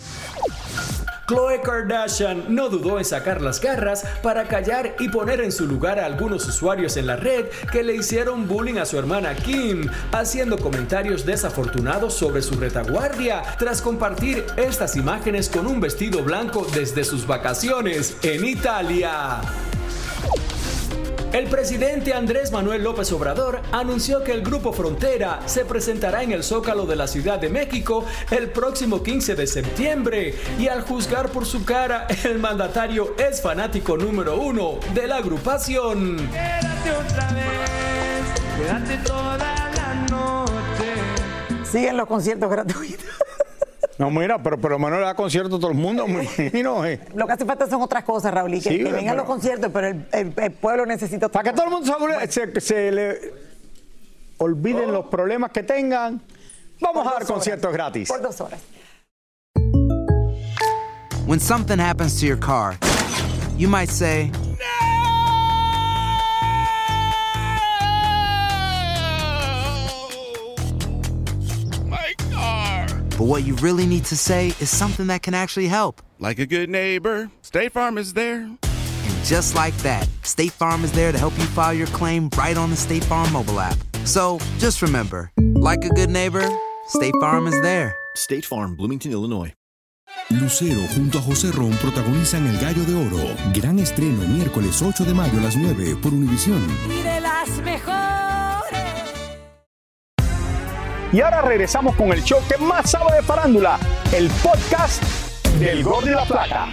Khloe 1.25 1.61
Kardashian 1.61 2.53
no 2.53 2.69
dudó 2.69 2.99
en 2.99 3.05
sacar 3.05 3.41
las 3.41 3.59
garras 3.59 4.05
para 4.21 4.47
callar 4.47 4.95
y 4.99 5.09
poner 5.09 5.41
en 5.41 5.51
su 5.51 5.65
lugar 5.65 5.99
a 5.99 6.05
algunos 6.05 6.47
usuarios 6.47 6.95
en 6.95 7.07
la 7.07 7.15
red 7.15 7.47
que 7.71 7.81
le 7.81 7.95
hicieron 7.95 8.47
bullying 8.47 8.77
a 8.77 8.85
su 8.85 8.99
hermana 8.99 9.33
Kim, 9.33 9.89
haciendo 10.11 10.59
comentarios 10.59 11.25
desafortunados 11.25 12.13
sobre 12.13 12.43
su 12.43 12.53
retaguardia 12.53 13.41
tras 13.57 13.81
compartir 13.81 14.45
estas 14.57 14.95
imágenes 14.95 15.49
con 15.49 15.65
un 15.65 15.81
vestido 15.81 16.21
blanco 16.21 16.67
desde 16.75 17.03
sus 17.03 17.25
vacaciones 17.25 18.15
en 18.21 18.45
Italia. 18.45 19.41
El 21.37 21.45
presidente 21.45 22.15
Andrés 22.15 22.51
Manuel 22.51 22.81
López 22.83 23.11
Obrador 23.11 23.61
anunció 23.71 24.23
que 24.23 24.31
el 24.31 24.41
Grupo 24.41 24.73
Frontera 24.73 25.39
se 25.45 25.65
presentará 25.65 26.23
en 26.23 26.31
el 26.31 26.43
Zócalo 26.43 26.87
de 26.87 26.95
la 26.95 27.05
Ciudad 27.05 27.37
de 27.37 27.47
México 27.47 28.03
el 28.31 28.49
próximo 28.49 29.03
15 29.03 29.35
de 29.35 29.45
septiembre 29.45 30.33
y 30.57 30.67
al 30.67 30.81
juzgar 30.81 31.29
por 31.29 31.45
su 31.45 31.63
cara, 31.63 32.07
el 32.23 32.39
mandatario 32.39 33.13
es 33.19 33.39
fanático 33.39 33.95
número 33.97 34.41
uno 34.41 34.79
de 34.95 35.05
la 35.05 35.17
agrupación. 35.17 36.17
Quédate 36.31 36.91
otra 37.05 37.31
vez, 37.33 38.57
quédate 38.57 38.97
toda 39.07 39.37
la 39.37 40.07
noche. 40.09 41.65
Siguen 41.71 41.97
los 41.97 42.07
conciertos 42.07 42.49
gratuitos. 42.49 43.26
No, 43.99 44.11
mira, 44.11 44.41
pero 44.43 44.59
por 44.59 44.69
lo 44.71 44.77
menos 44.79 44.99
le 44.99 45.05
da 45.05 45.15
concierto 45.15 45.55
a 45.55 45.59
todo 45.59 45.71
el 45.71 45.77
mundo. 45.77 46.05
no, 46.63 46.85
eh. 46.85 46.99
Lo 47.15 47.25
que 47.25 47.33
hace 47.33 47.45
falta 47.45 47.67
son 47.67 47.81
otras 47.81 48.03
cosas, 48.03 48.31
Raúl, 48.33 48.53
y 48.53 48.61
que, 48.61 48.69
Sí, 48.69 48.77
que 48.77 48.83
vengan 48.85 49.03
pero- 49.05 49.15
los 49.17 49.25
conciertos, 49.25 49.71
pero 49.73 49.87
el, 49.87 50.05
el- 50.11 50.33
el 50.37 50.51
pueblo 50.51 50.85
necesita... 50.85 51.29
Para 51.29 51.49
que 51.49 51.55
todo 51.55 51.65
el 51.65 51.71
mundo 51.71 51.91
se, 52.29 52.31
se- 52.31 52.61
se 52.61 52.91
le 52.91 53.33
olviden 54.37 54.91
los 54.91 55.07
problemas 55.07 55.51
que 55.51 55.63
tengan, 55.63 56.21
vamos 56.79 57.07
a 57.07 57.11
dar 57.13 57.25
conciertos 57.25 57.73
gratis. 57.73 58.07
Por 58.07 58.21
dos 58.21 58.39
horas. 58.39 58.59
When 61.25 61.39
something 61.39 61.79
happens 61.79 62.19
to 62.21 62.25
your 62.25 62.37
car, 62.39 62.77
you 63.57 63.67
might 63.67 63.89
say, 63.89 64.31
but 73.17 73.25
what 73.25 73.43
you 73.43 73.55
really 73.55 73.85
need 73.85 74.05
to 74.05 74.15
say 74.17 74.47
is 74.59 74.69
something 74.69 75.07
that 75.07 75.21
can 75.23 75.33
actually 75.33 75.67
help. 75.67 76.01
Like 76.19 76.39
a 76.39 76.45
good 76.45 76.69
neighbor, 76.69 77.29
State 77.41 77.71
Farm 77.73 77.97
is 77.97 78.13
there. 78.13 78.41
And 78.41 79.23
just 79.25 79.55
like 79.55 79.75
that, 79.77 80.07
State 80.23 80.51
Farm 80.51 80.83
is 80.83 80.91
there 80.91 81.11
to 81.11 81.17
help 81.17 81.37
you 81.37 81.45
file 81.45 81.73
your 81.73 81.87
claim 81.87 82.29
right 82.37 82.57
on 82.57 82.69
the 82.69 82.75
State 82.77 83.03
Farm 83.03 83.31
mobile 83.31 83.59
app. 83.59 83.77
So 84.05 84.39
just 84.59 84.81
remember, 84.81 85.31
like 85.55 85.83
a 85.85 85.89
good 85.89 86.09
neighbor, 86.09 86.47
State 86.87 87.13
Farm 87.19 87.47
is 87.47 87.59
there. 87.61 87.95
State 88.15 88.45
Farm, 88.45 88.75
Bloomington, 88.75 89.11
Illinois. 89.11 89.53
Lucero 90.29 90.81
junto 90.95 91.19
a 91.19 91.21
José 91.21 91.51
Ron 91.53 91.71
protagonizan 91.77 92.45
El 92.47 92.57
Gallo 92.59 92.83
de 92.83 92.95
Oro. 92.95 93.35
Gran 93.53 93.79
estreno 93.79 94.25
miércoles 94.27 94.81
8 94.81 95.05
de 95.05 95.13
mayo 95.13 95.37
a 95.39 95.41
las 95.41 95.55
9 95.55 95.95
por 96.01 96.13
Univisión. 96.13 96.61
y 96.89 97.01
de 97.01 97.21
las 97.21 97.49
mejores. 97.63 97.96
Y 101.13 101.21
ahora 101.21 101.41
regresamos 101.41 101.95
con 101.95 102.11
el 102.11 102.21
show 102.21 102.39
que 102.49 102.57
más 102.57 102.91
sabe 102.91 103.15
de 103.15 103.21
farándula, 103.21 103.79
el 104.13 104.29
podcast 104.43 105.01
del 105.57 105.81
Gordo 105.81 106.07
y 106.07 106.13
la 106.13 106.25
Plata. 106.25 106.67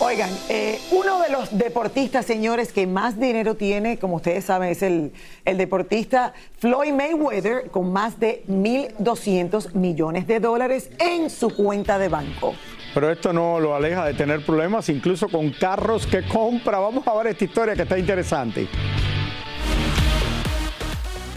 Oigan, 0.00 0.30
eh, 0.48 0.80
uno 0.92 1.20
de 1.20 1.28
los 1.28 1.58
deportistas, 1.58 2.24
señores, 2.24 2.72
que 2.72 2.86
más 2.86 3.20
dinero 3.20 3.56
tiene, 3.56 3.98
como 3.98 4.16
ustedes 4.16 4.46
saben, 4.46 4.70
es 4.70 4.82
el, 4.82 5.12
el 5.44 5.58
deportista 5.58 6.32
Floyd 6.60 6.92
Mayweather, 6.92 7.68
con 7.70 7.92
más 7.92 8.18
de 8.18 8.42
1.200 8.48 9.74
millones 9.74 10.26
de 10.26 10.40
dólares 10.40 10.90
en 10.98 11.28
su 11.28 11.50
cuenta 11.50 11.98
de 11.98 12.08
banco. 12.08 12.54
Pero 12.94 13.10
esto 13.10 13.34
no 13.34 13.60
lo 13.60 13.74
aleja 13.74 14.06
de 14.06 14.14
tener 14.14 14.46
problemas, 14.46 14.88
incluso 14.88 15.28
con 15.28 15.50
carros 15.50 16.06
que 16.06 16.26
compra. 16.26 16.78
Vamos 16.78 17.06
a 17.06 17.14
ver 17.16 17.28
esta 17.28 17.44
historia 17.44 17.74
que 17.74 17.82
está 17.82 17.98
interesante. 17.98 18.66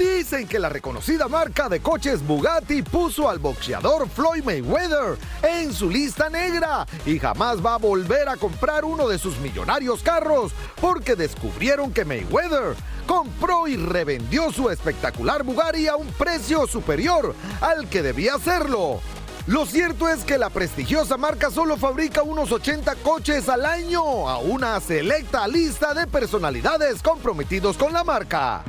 Dicen 0.02 0.48
que 0.48 0.58
la 0.58 0.68
reconocida 0.68 1.28
marca 1.28 1.70
de 1.70 1.80
coches 1.80 2.26
Bugatti 2.26 2.82
puso 2.82 3.30
al 3.30 3.38
boxeador 3.38 4.10
Floyd 4.10 4.44
Mayweather 4.44 5.16
en 5.44 5.72
su 5.72 5.92
lista 5.92 6.28
negra 6.28 6.88
y 7.06 7.20
jamás 7.20 7.64
va 7.64 7.76
a 7.76 7.78
volver 7.78 8.28
a 8.28 8.36
comprar 8.36 8.84
uno 8.84 9.08
de 9.08 9.20
sus 9.20 9.38
millonarios 9.38 10.02
carros 10.02 10.54
porque 10.80 11.16
descubrieron 11.16 11.94
que 11.94 12.04
Mayweather 12.04 12.76
compró 13.06 13.68
y 13.68 13.78
revendió 13.78 14.52
su 14.52 14.72
espectacular 14.72 15.44
Bugatti 15.44 15.88
a 15.88 15.96
un 15.96 16.08
precio 16.08 16.66
superior 16.66 17.36
al 17.62 17.88
que 17.88 18.02
debía 18.02 18.34
hacerlo. 18.34 19.02
Lo 19.46 19.68
cierto 19.68 20.10
es 20.10 20.24
que 20.24 20.40
la 20.40 20.50
prestigiosa 20.50 21.16
marca 21.16 21.52
solo 21.52 21.78
fabrica 21.78 22.24
unos 22.24 22.52
80 22.52 22.96
coches 23.04 23.48
al 23.50 23.68
año 23.68 24.28
a 24.28 24.40
una 24.40 24.80
selecta 24.80 25.48
lista 25.48 25.94
de 25.94 26.08
personalidades 26.08 27.04
comprometidos 27.04 27.78
con 27.78 27.94
la 27.94 28.04
marca. 28.04 28.64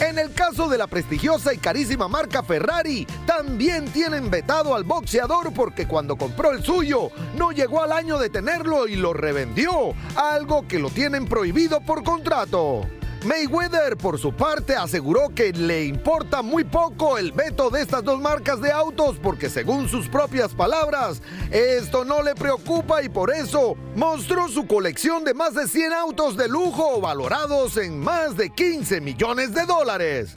En 0.00 0.18
el 0.18 0.32
caso 0.34 0.68
de 0.68 0.76
la 0.76 0.86
prestigiosa 0.86 1.54
y 1.54 1.58
carísima 1.58 2.06
marca 2.06 2.42
Ferrari, 2.42 3.06
también 3.24 3.86
tienen 3.86 4.30
vetado 4.30 4.74
al 4.74 4.84
boxeador 4.84 5.54
porque 5.54 5.88
cuando 5.88 6.16
compró 6.16 6.50
el 6.50 6.62
suyo 6.62 7.10
no 7.36 7.50
llegó 7.50 7.82
al 7.82 7.92
año 7.92 8.18
de 8.18 8.28
tenerlo 8.28 8.88
y 8.88 8.96
lo 8.96 9.14
revendió, 9.14 9.94
algo 10.14 10.68
que 10.68 10.78
lo 10.78 10.90
tienen 10.90 11.26
prohibido 11.26 11.80
por 11.80 12.04
contrato. 12.04 12.86
Mayweather, 13.26 13.96
por 13.96 14.20
su 14.20 14.32
parte, 14.32 14.76
aseguró 14.76 15.30
que 15.34 15.52
le 15.52 15.84
importa 15.84 16.42
muy 16.42 16.62
poco 16.62 17.18
el 17.18 17.32
veto 17.32 17.70
de 17.70 17.82
estas 17.82 18.04
dos 18.04 18.20
marcas 18.20 18.60
de 18.60 18.70
autos 18.70 19.16
porque 19.20 19.50
según 19.50 19.88
sus 19.88 20.08
propias 20.08 20.54
palabras, 20.54 21.20
esto 21.50 22.04
no 22.04 22.22
le 22.22 22.36
preocupa 22.36 23.02
y 23.02 23.08
por 23.08 23.34
eso 23.34 23.76
mostró 23.96 24.48
su 24.48 24.68
colección 24.68 25.24
de 25.24 25.34
más 25.34 25.54
de 25.54 25.66
100 25.66 25.92
autos 25.92 26.36
de 26.36 26.48
lujo 26.48 27.00
valorados 27.00 27.76
en 27.78 27.98
más 27.98 28.36
de 28.36 28.48
15 28.50 29.00
millones 29.00 29.52
de 29.52 29.66
dólares. 29.66 30.32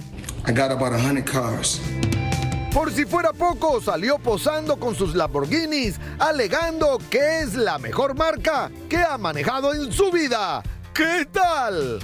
I 0.47 0.51
got 0.51 0.71
about 0.71 0.99
100 0.99 1.23
cars. 1.25 1.79
Por 2.73 2.91
si 2.91 3.05
fuera 3.05 3.33
poco, 3.33 3.81
salió 3.81 4.17
posando 4.17 4.79
con 4.79 4.95
sus 4.95 5.13
Lamborghinis, 5.13 5.99
alegando 6.17 6.97
que 7.11 7.41
es 7.41 7.53
la 7.53 7.77
mejor 7.77 8.15
marca 8.15 8.71
que 8.89 8.97
ha 8.97 9.17
manejado 9.19 9.75
en 9.75 9.91
su 9.91 10.11
vida. 10.11 10.63
¿Qué 10.93 11.27
tal? 11.31 11.99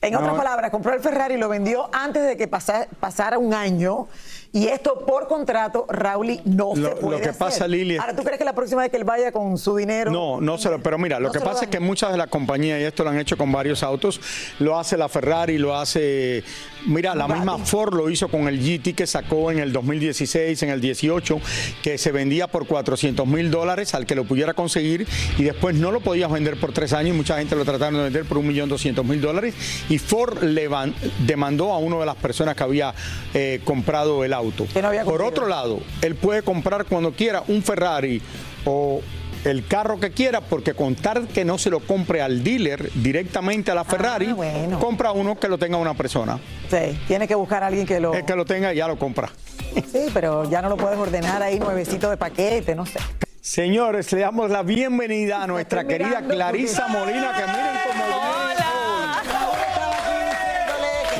En 0.00 0.14
otras 0.14 0.36
palabras, 0.36 0.70
compró 0.70 0.94
el 0.94 1.00
Ferrari 1.00 1.34
y 1.34 1.38
lo 1.38 1.48
vendió 1.48 1.90
antes 1.92 2.24
de 2.24 2.36
que 2.36 2.46
pasa- 2.46 2.86
pasara 3.00 3.36
un 3.38 3.52
año. 3.52 4.06
Y 4.50 4.66
esto 4.68 5.04
por 5.06 5.28
contrato, 5.28 5.84
Rauli 5.90 6.40
no 6.46 6.72
Lo- 6.74 6.88
se 6.88 6.96
puede 6.96 7.16
lo 7.18 7.22
que 7.22 7.28
hacer. 7.28 7.38
pasa, 7.38 7.68
Lili, 7.68 7.98
Ahora, 7.98 8.16
¿tú 8.16 8.22
crees 8.22 8.38
que 8.38 8.44
la 8.46 8.54
próxima 8.54 8.80
vez 8.80 8.90
que 8.90 8.96
él 8.96 9.04
vaya 9.04 9.30
con 9.30 9.58
su 9.58 9.76
dinero? 9.76 10.10
No, 10.10 10.40
no 10.40 10.56
se 10.56 10.70
lo, 10.70 10.82
pero 10.82 10.96
mira, 10.96 11.20
lo 11.20 11.26
No 11.28 11.32
que 11.32 11.38
lo 11.38 11.44
pasa 11.44 11.64
es 11.64 11.70
que 11.70 11.80
muchas 11.80 12.12
de 12.12 12.16
las 12.18 12.28
compañías, 12.28 12.80
y 12.80 12.84
esto 12.84 13.04
lo 13.04 13.10
han 13.10 13.18
hecho 13.18 13.36
con 13.36 13.52
varios 13.52 13.82
autos, 13.82 14.20
lo 14.58 14.78
hace 14.78 14.96
la 14.96 15.08
Ferrari, 15.10 15.58
lo 15.58 15.76
hace, 15.76 16.42
mira, 16.86 17.14
la 17.14 17.28
misma 17.28 17.58
Ford 17.58 17.92
lo 17.94 18.08
hizo 18.08 18.28
con 18.28 18.48
el 18.48 18.58
GT 18.58 18.94
que 18.94 19.06
sacó 19.06 19.50
en 19.50 19.58
el 19.58 19.70
2016, 19.72 20.62
en 20.62 20.70
el 20.70 20.80
18, 20.80 21.40
que 21.82 21.98
se 21.98 22.10
vendía 22.10 22.46
por 22.46 22.66
400 22.66 23.26
mil 23.26 23.50
dólares 23.50 23.94
al 23.94 24.06
que 24.06 24.14
lo 24.14 24.24
pudiera 24.24 24.54
conseguir 24.54 25.06
y 25.36 25.42
después 25.42 25.74
no 25.76 25.92
lo 25.92 26.00
podías 26.00 26.30
vender 26.32 26.58
por 26.58 26.72
tres 26.72 26.94
años 26.94 27.14
y 27.14 27.18
mucha 27.18 27.36
gente 27.36 27.54
lo 27.54 27.66
trataron 27.66 27.96
de 27.98 28.04
vender 28.04 28.24
por 28.24 28.38
un 28.38 28.46
millón 28.46 28.70
doscientos 28.70 29.04
mil 29.04 29.20
dólares 29.20 29.54
y 29.90 29.98
Ford 29.98 30.42
le 30.42 30.68
van- 30.68 30.94
demandó 31.26 31.72
a 31.72 31.78
una 31.78 31.98
de 31.98 32.06
las 32.06 32.16
personas 32.16 32.56
que 32.56 32.62
había 32.62 32.94
eh, 33.34 33.60
comprado 33.64 34.24
el 34.24 34.32
auto. 34.38 34.66
por 35.04 35.22
otro 35.22 35.46
lado, 35.46 35.80
él 36.02 36.14
puede 36.14 36.42
comprar 36.42 36.86
cuando 36.86 37.12
quiera 37.12 37.42
un 37.48 37.62
Ferrari 37.62 38.20
o 38.64 39.00
el 39.44 39.66
carro 39.66 40.00
que 40.00 40.10
quiera, 40.10 40.40
porque 40.40 40.74
contar 40.74 41.26
que 41.28 41.44
no 41.44 41.58
se 41.58 41.70
lo 41.70 41.80
compre 41.80 42.22
al 42.22 42.42
dealer 42.42 42.90
directamente 42.94 43.70
a 43.70 43.74
la 43.74 43.84
Ferrari, 43.84 44.34
compra 44.80 45.12
uno 45.12 45.38
que 45.38 45.48
lo 45.48 45.58
tenga 45.58 45.76
una 45.76 45.94
persona. 45.94 46.38
Sí, 46.70 46.98
tiene 47.06 47.28
que 47.28 47.34
buscar 47.34 47.62
a 47.62 47.68
alguien 47.68 47.86
que 47.86 48.00
lo. 48.00 48.14
El 48.14 48.24
que 48.24 48.34
lo 48.34 48.44
tenga 48.44 48.72
ya 48.72 48.88
lo 48.88 48.98
compra. 48.98 49.30
Sí, 49.74 50.06
pero 50.12 50.48
ya 50.48 50.60
no 50.60 50.68
lo 50.68 50.76
puedes 50.76 50.98
ordenar 50.98 51.42
ahí 51.42 51.58
nuevecito 51.58 52.10
de 52.10 52.16
paquete, 52.16 52.74
no 52.74 52.84
sé. 52.84 52.98
Señores, 53.40 54.12
le 54.12 54.20
damos 54.20 54.50
la 54.50 54.62
bienvenida 54.62 55.42
a 55.42 55.46
nuestra 55.46 55.86
querida 55.86 56.22
Clarisa 56.26 56.88
Molina, 56.88 57.32
que 57.34 57.46
miren 57.46 57.78
cómo 57.86 58.04
viene 58.04 58.38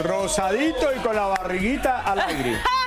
rosadito 0.02 0.94
y 0.94 0.98
con 1.00 1.16
la 1.16 1.26
barriguita 1.26 2.02
al 2.02 2.20
aire. 2.20 2.77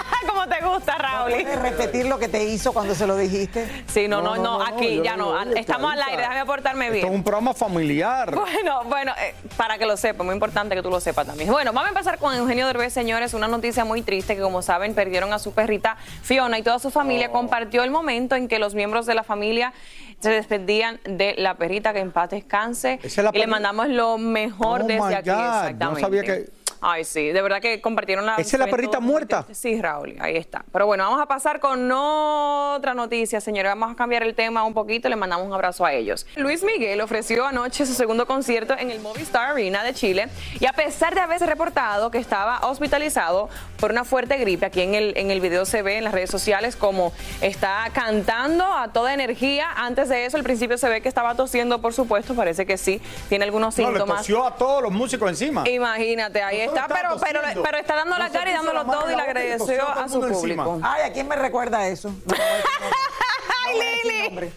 ¿Cómo 0.44 0.56
te 0.56 0.66
gusta, 0.66 0.98
Raúl? 0.98 1.32
¿Puedes 1.34 1.62
repetir 1.62 2.06
lo 2.08 2.18
que 2.18 2.28
te 2.28 2.44
hizo 2.46 2.74
cuando 2.74 2.96
se 2.96 3.06
lo 3.06 3.16
dijiste? 3.16 3.68
Sí, 3.88 4.08
no, 4.08 4.22
no, 4.22 4.38
no, 4.38 4.62
aquí 4.64 5.00
ya 5.04 5.16
no. 5.16 5.38
digo, 5.46 5.56
Estamos 5.56 5.94
al 5.94 6.02
aire, 6.02 6.22
déjame 6.24 6.46
portarme 6.46 6.86
Esto 6.86 6.96
es 6.98 7.04
bien. 7.04 7.14
un 7.14 7.24
programa 7.24 7.54
familiar. 7.54 8.34
Bueno, 8.52 8.84
bueno, 8.86 9.12
eh, 9.22 9.36
para 9.56 9.78
que 9.78 9.86
lo 9.86 9.96
sepa, 9.98 10.24
muy 10.24 10.34
importante 10.34 10.76
que 10.76 10.82
tú 10.82 10.90
lo 10.90 11.00
sepas 11.00 11.28
también. 11.28 11.50
Bueno, 11.52 11.72
vamos 11.74 11.88
a 11.88 11.90
empezar 11.90 12.18
con 12.18 12.34
Eugenio 12.36 12.66
Derbez, 12.68 12.92
señores, 12.94 13.34
una 13.34 13.48
noticia 13.48 13.86
muy 13.86 14.02
triste 14.02 14.36
que 14.36 14.42
como 14.42 14.62
saben 14.62 14.94
perdieron 14.96 15.32
a 15.34 15.40
su 15.40 15.52
perrita 15.54 15.96
Fiona 16.24 16.58
y 16.58 16.64
toda 16.64 16.80
su 16.80 16.90
familia 16.92 17.28
Oh. 17.30 17.34
compartió 17.34 17.84
el 17.84 17.92
momento 17.92 18.36
en 18.36 18.48
que 18.48 18.58
los 18.60 18.74
miembros 18.76 19.06
de 19.06 19.14
la 19.16 19.24
familia 19.24 19.74
se 20.20 20.30
despedían 20.32 21.00
de 21.06 21.36
la 21.38 21.56
perrita 21.56 21.94
que 21.94 22.00
en 22.00 22.12
paz 22.12 22.30
descanse 22.32 23.00
Esa 23.04 23.22
es 23.22 23.26
la 23.26 23.32
y 23.34 23.40
le 23.40 23.48
mandamos 23.48 23.88
lo 23.90 24.18
mejor 24.18 24.82
Oh, 24.82 24.88
desde 24.88 25.16
aquí, 25.16 25.30
God, 25.30 25.36
no 25.38 25.44
exactamente. 25.68 26.02
sabía 26.02 26.24
que- 26.24 26.61
Ay, 26.84 27.04
sí, 27.06 27.28
de 27.32 27.42
verdad 27.44 27.62
que 27.62 27.80
compartieron 27.80 28.26
la... 28.26 28.36
¿Esa 28.38 28.56
es 28.56 28.60
la 28.60 28.66
perrita 28.68 29.00
muerta? 29.00 29.46
Sí, 29.52 29.80
Raúl, 29.80 30.16
ahí 30.20 30.36
está. 30.36 30.66
Pero 30.74 30.88
bueno, 30.88 31.04
vamos 31.04 31.22
a 31.22 31.28
pasar 31.28 31.60
con 31.60 31.92
otra 31.92 32.96
noticia, 32.96 33.40
señores. 33.40 33.72
Vamos 33.72 33.92
a 33.92 33.96
cambiar 33.96 34.24
el 34.24 34.34
tema 34.34 34.64
un 34.64 34.74
poquito, 34.74 35.08
le 35.08 35.16
mandamos 35.16 35.46
un 35.46 35.54
abrazo 35.54 35.86
a 35.86 35.94
ellos. 35.94 36.26
Luis 36.36 36.64
Miguel 36.64 37.00
ofreció 37.02 37.46
anoche 37.46 37.86
su 37.86 37.94
segundo 37.94 38.26
concierto 38.26 38.74
en 38.78 38.90
el 38.90 39.00
Movistar 39.00 39.52
Arena 39.52 39.84
de 39.84 39.94
Chile 39.94 40.28
y 40.60 40.66
a 40.66 40.74
pesar 40.74 41.14
de 41.14 41.22
haberse 41.22 41.46
reportado 41.46 42.10
que 42.10 42.18
estaba 42.18 42.60
hospitalizado 42.68 43.50
por 43.80 43.92
una 43.92 44.04
fuerte 44.04 44.38
gripe, 44.38 44.66
aquí 44.66 44.82
en 44.82 44.96
el, 44.96 45.14
en 45.18 45.30
el 45.30 45.40
video 45.40 45.66
se 45.66 45.84
ve 45.84 45.98
en 45.98 46.04
las 46.04 46.14
redes 46.14 46.32
sociales 46.32 46.76
como 46.76 47.14
está 47.42 47.86
cantando 47.94 48.66
a 48.66 48.92
toda 48.92 49.14
energía. 49.14 49.70
Antes 49.76 50.10
de 50.10 50.26
eso, 50.26 50.38
al 50.38 50.44
principio 50.44 50.80
se 50.80 50.90
ve 50.90 51.02
que 51.02 51.10
estaba 51.10 51.36
tosiendo, 51.36 51.80
por 51.80 51.94
supuesto, 51.94 52.34
parece 52.34 52.66
que 52.66 52.78
sí, 52.78 53.00
tiene 53.30 53.46
algunos 53.46 53.78
No, 53.78 53.84
le 53.84 53.90
síntomas. 53.90 54.18
tosió 54.20 54.48
a 54.48 54.56
todos 54.56 54.82
los 54.82 54.92
músicos 54.92 55.30
encima. 55.30 55.68
Imagínate, 55.70 56.42
ahí 56.42 56.71
está, 56.76 56.88
pero, 56.88 57.18
pero, 57.20 57.42
pero 57.64 57.78
está 57.78 57.96
dando 57.96 58.18
la 58.18 58.28
No 58.28 58.34
cara 58.34 58.50
y 58.52 58.54
dándolo 58.54 58.86
todo 58.86 59.06
y 59.08 59.12
le 59.12 59.18
la 59.18 59.24
agradeció 59.24 59.88
a 59.90 60.08
su 60.08 60.20
público. 60.20 60.74
encima. 60.74 60.80
Ay, 60.94 61.04
¿a 61.10 61.14
quién 61.14 61.28
me 61.28 61.36
recuerda 61.36 61.88
eso? 61.88 62.12
¡Ay, 63.66 63.80
Lili! 64.04 64.52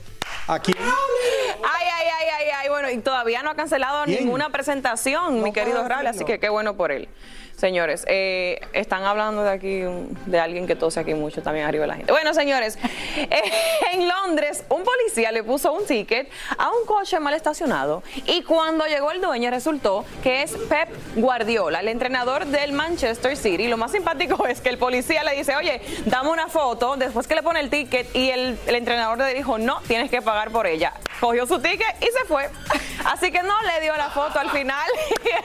Aquí. 0.46 0.74
Ay, 0.78 1.86
ay, 1.96 2.06
ay, 2.18 2.28
ay, 2.38 2.48
ay. 2.54 2.68
Bueno, 2.84 3.00
y 3.00 3.02
todavía 3.02 3.42
no 3.42 3.48
ha 3.48 3.54
cancelado 3.54 4.04
ninguna 4.04 4.50
presentación, 4.50 5.42
mi 5.42 5.54
querido 5.54 5.88
Raúl, 5.88 6.06
así 6.06 6.26
que 6.26 6.38
qué 6.38 6.50
bueno 6.50 6.76
por 6.76 6.92
él. 6.92 7.08
Señores, 7.56 8.04
eh, 8.08 8.60
están 8.72 9.04
hablando 9.04 9.44
de 9.44 9.50
aquí 9.50 9.82
de 10.26 10.40
alguien 10.40 10.66
que 10.66 10.74
tose 10.74 11.00
aquí 11.00 11.14
mucho 11.14 11.40
también 11.40 11.66
arriba 11.66 11.82
de 11.82 11.88
la 11.88 11.94
gente. 11.94 12.12
Bueno, 12.12 12.34
señores, 12.34 12.76
eh, 13.16 13.42
en 13.92 14.08
Londres 14.08 14.64
un 14.68 14.82
policía 14.82 15.30
le 15.32 15.42
puso 15.44 15.72
un 15.72 15.86
ticket 15.86 16.28
a 16.58 16.68
un 16.68 16.84
coche 16.84 17.20
mal 17.20 17.32
estacionado 17.32 18.02
y 18.26 18.42
cuando 18.42 18.84
llegó 18.86 19.12
el 19.12 19.20
dueño 19.20 19.50
resultó 19.50 20.04
que 20.22 20.42
es 20.42 20.52
Pep 20.68 20.88
Guardiola, 21.14 21.80
el 21.80 21.88
entrenador 21.88 22.44
del 22.46 22.72
Manchester 22.72 23.36
City. 23.36 23.68
Lo 23.68 23.76
más 23.76 23.92
simpático 23.92 24.46
es 24.46 24.60
que 24.60 24.68
el 24.68 24.78
policía 24.78 25.22
le 25.22 25.36
dice, 25.36 25.54
oye, 25.54 25.80
dame 26.06 26.30
una 26.30 26.48
foto, 26.48 26.96
después 26.96 27.26
que 27.28 27.36
le 27.36 27.42
pone 27.42 27.60
el 27.60 27.70
ticket 27.70 28.14
y 28.16 28.30
el, 28.30 28.58
el 28.66 28.74
entrenador 28.74 29.16
le 29.16 29.32
dijo, 29.32 29.58
no, 29.58 29.80
tienes 29.86 30.10
que 30.10 30.20
pagar 30.20 30.50
por 30.50 30.66
ella. 30.66 30.92
Cogió 31.20 31.46
su 31.46 31.60
ticket 31.60 31.96
y 32.02 32.06
se 32.06 32.24
fue. 32.26 32.50
Así 33.04 33.30
que 33.30 33.42
no 33.42 33.54
le 33.62 33.80
dio 33.82 33.96
la 33.96 34.08
foto 34.10 34.38
al 34.38 34.50
final 34.50 34.86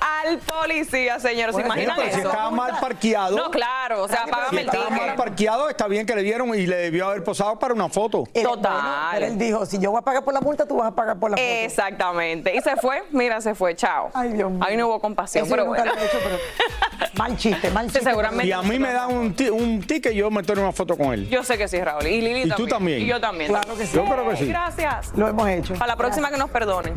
al 0.00 0.38
policía, 0.38 1.18
señores. 1.20 1.54
¿Se 1.54 1.62
Bueno, 1.62 1.74
imaginan 1.82 1.96
pero 1.96 2.14
si 2.14 2.20
estaba 2.20 2.50
mal 2.50 2.78
parqueado. 2.80 3.36
No, 3.36 3.50
claro, 3.50 4.02
o 4.04 4.08
sea, 4.08 4.24
Si 4.24 4.30
págame 4.30 4.60
el 4.62 4.66
estaba 4.68 4.90
mal 4.90 5.00
ticket. 5.00 5.16
parqueado, 5.16 5.68
está 5.70 5.86
bien 5.88 6.06
que 6.06 6.14
le 6.14 6.22
dieron 6.22 6.54
y 6.54 6.66
le 6.66 6.76
debió 6.76 7.06
haber 7.08 7.22
posado 7.24 7.58
para 7.58 7.74
una 7.74 7.88
foto. 7.88 8.24
Total. 8.42 8.72
bueno, 8.72 9.08
pero 9.12 9.26
él 9.26 9.38
dijo, 9.38 9.66
si 9.66 9.78
yo 9.78 9.90
voy 9.90 9.98
a 9.98 10.02
pagar 10.02 10.24
por 10.24 10.34
la 10.34 10.40
multa, 10.40 10.66
tú 10.66 10.76
vas 10.76 10.88
a 10.88 10.94
pagar 10.94 11.16
por 11.18 11.30
la 11.30 11.36
foto. 11.36 11.46
Exactamente. 11.46 12.54
Y 12.54 12.60
se 12.60 12.76
fue, 12.76 13.04
mira, 13.10 13.40
se 13.40 13.54
fue, 13.54 13.74
chao. 13.76 14.10
Ay, 14.14 14.32
Dios 14.32 14.50
mío. 14.50 14.60
Ahí 14.66 14.76
no 14.76 14.88
hubo 14.88 15.00
compasión, 15.00 15.44
Eso 15.46 15.54
pero 15.54 15.66
bueno. 15.66 15.84
lo 15.84 16.00
he 16.00 16.04
hecho, 16.06 16.18
pero 16.22 16.38
mal 17.14 17.36
chiste, 17.36 17.70
mal 17.70 17.86
chiste. 17.86 18.02
seguramente. 18.02 18.46
Y 18.46 18.52
a 18.52 18.62
mí 18.62 18.78
me 18.78 18.92
dan 18.92 19.12
un, 19.14 19.34
ti- 19.34 19.50
un 19.50 19.82
ticket 19.82 20.12
y 20.12 20.16
yo 20.16 20.30
me 20.30 20.42
tomo 20.42 20.62
una 20.62 20.72
foto 20.72 20.96
con 20.96 21.12
él. 21.12 21.28
Yo 21.28 21.42
sé 21.44 21.58
que 21.58 21.68
sí, 21.68 21.80
Raúl. 21.80 22.06
Y 22.06 22.20
Lili 22.20 22.42
¿Y 22.44 22.50
tú 22.50 22.66
también? 22.66 23.00
Y 23.02 23.06
yo 23.06 23.20
también. 23.20 23.50
Claro 23.50 23.76
que 23.76 23.86
sí. 23.86 23.96
Yo 23.96 24.04
creo 24.04 24.28
que 24.30 24.36
sí. 24.36 24.46
Gracias. 24.46 25.12
Lo 25.16 25.28
hemos 25.28 25.48
hecho. 25.48 25.74
Para 25.74 25.88
la 25.88 25.96
próxima 25.96 26.30
que 26.30 26.36
nos 26.36 26.50
perdonen. 26.54 26.94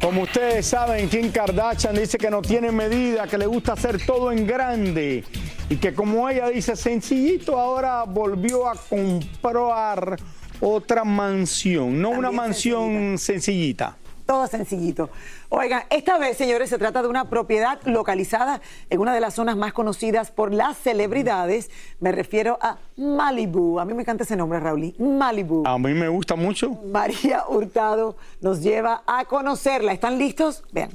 Como 0.00 0.22
ustedes 0.22 0.64
saben, 0.64 1.08
Kim 1.08 1.32
Kardashian 1.32 1.96
dice 1.96 2.18
que 2.18 2.30
no 2.30 2.40
tiene 2.40 2.70
medida, 2.70 3.26
que 3.26 3.36
le 3.36 3.46
gusta 3.46 3.72
hacer 3.72 4.04
todo 4.06 4.30
en 4.30 4.46
grande 4.46 5.24
y 5.68 5.76
que 5.76 5.92
como 5.92 6.28
ella 6.28 6.48
dice 6.48 6.76
sencillito, 6.76 7.58
ahora 7.58 8.04
volvió 8.04 8.68
a 8.68 8.76
comprar 8.76 10.16
otra 10.60 11.02
mansión, 11.02 12.00
no 12.00 12.10
una 12.10 12.30
mansión 12.30 13.18
sencillita. 13.18 13.96
Todo 14.30 14.46
sencillito. 14.46 15.10
Oigan, 15.48 15.82
esta 15.90 16.16
vez, 16.16 16.36
señores, 16.36 16.70
se 16.70 16.78
trata 16.78 17.02
de 17.02 17.08
una 17.08 17.28
propiedad 17.28 17.80
localizada 17.84 18.60
en 18.88 19.00
una 19.00 19.12
de 19.12 19.18
las 19.18 19.34
zonas 19.34 19.56
más 19.56 19.72
conocidas 19.72 20.30
por 20.30 20.54
las 20.54 20.78
celebridades. 20.78 21.68
Me 21.98 22.12
refiero 22.12 22.56
a 22.62 22.78
Malibu. 22.96 23.80
A 23.80 23.84
mí 23.84 23.92
me 23.92 24.02
encanta 24.02 24.22
ese 24.22 24.36
nombre, 24.36 24.60
Raúl. 24.60 24.94
Malibu. 25.00 25.66
A 25.66 25.76
mí 25.80 25.94
me 25.94 26.06
gusta 26.06 26.36
mucho. 26.36 26.70
María 26.92 27.42
Hurtado 27.48 28.16
nos 28.40 28.62
lleva 28.62 29.02
a 29.04 29.24
conocerla. 29.24 29.92
¿Están 29.92 30.16
listos? 30.16 30.62
Vean. 30.70 30.90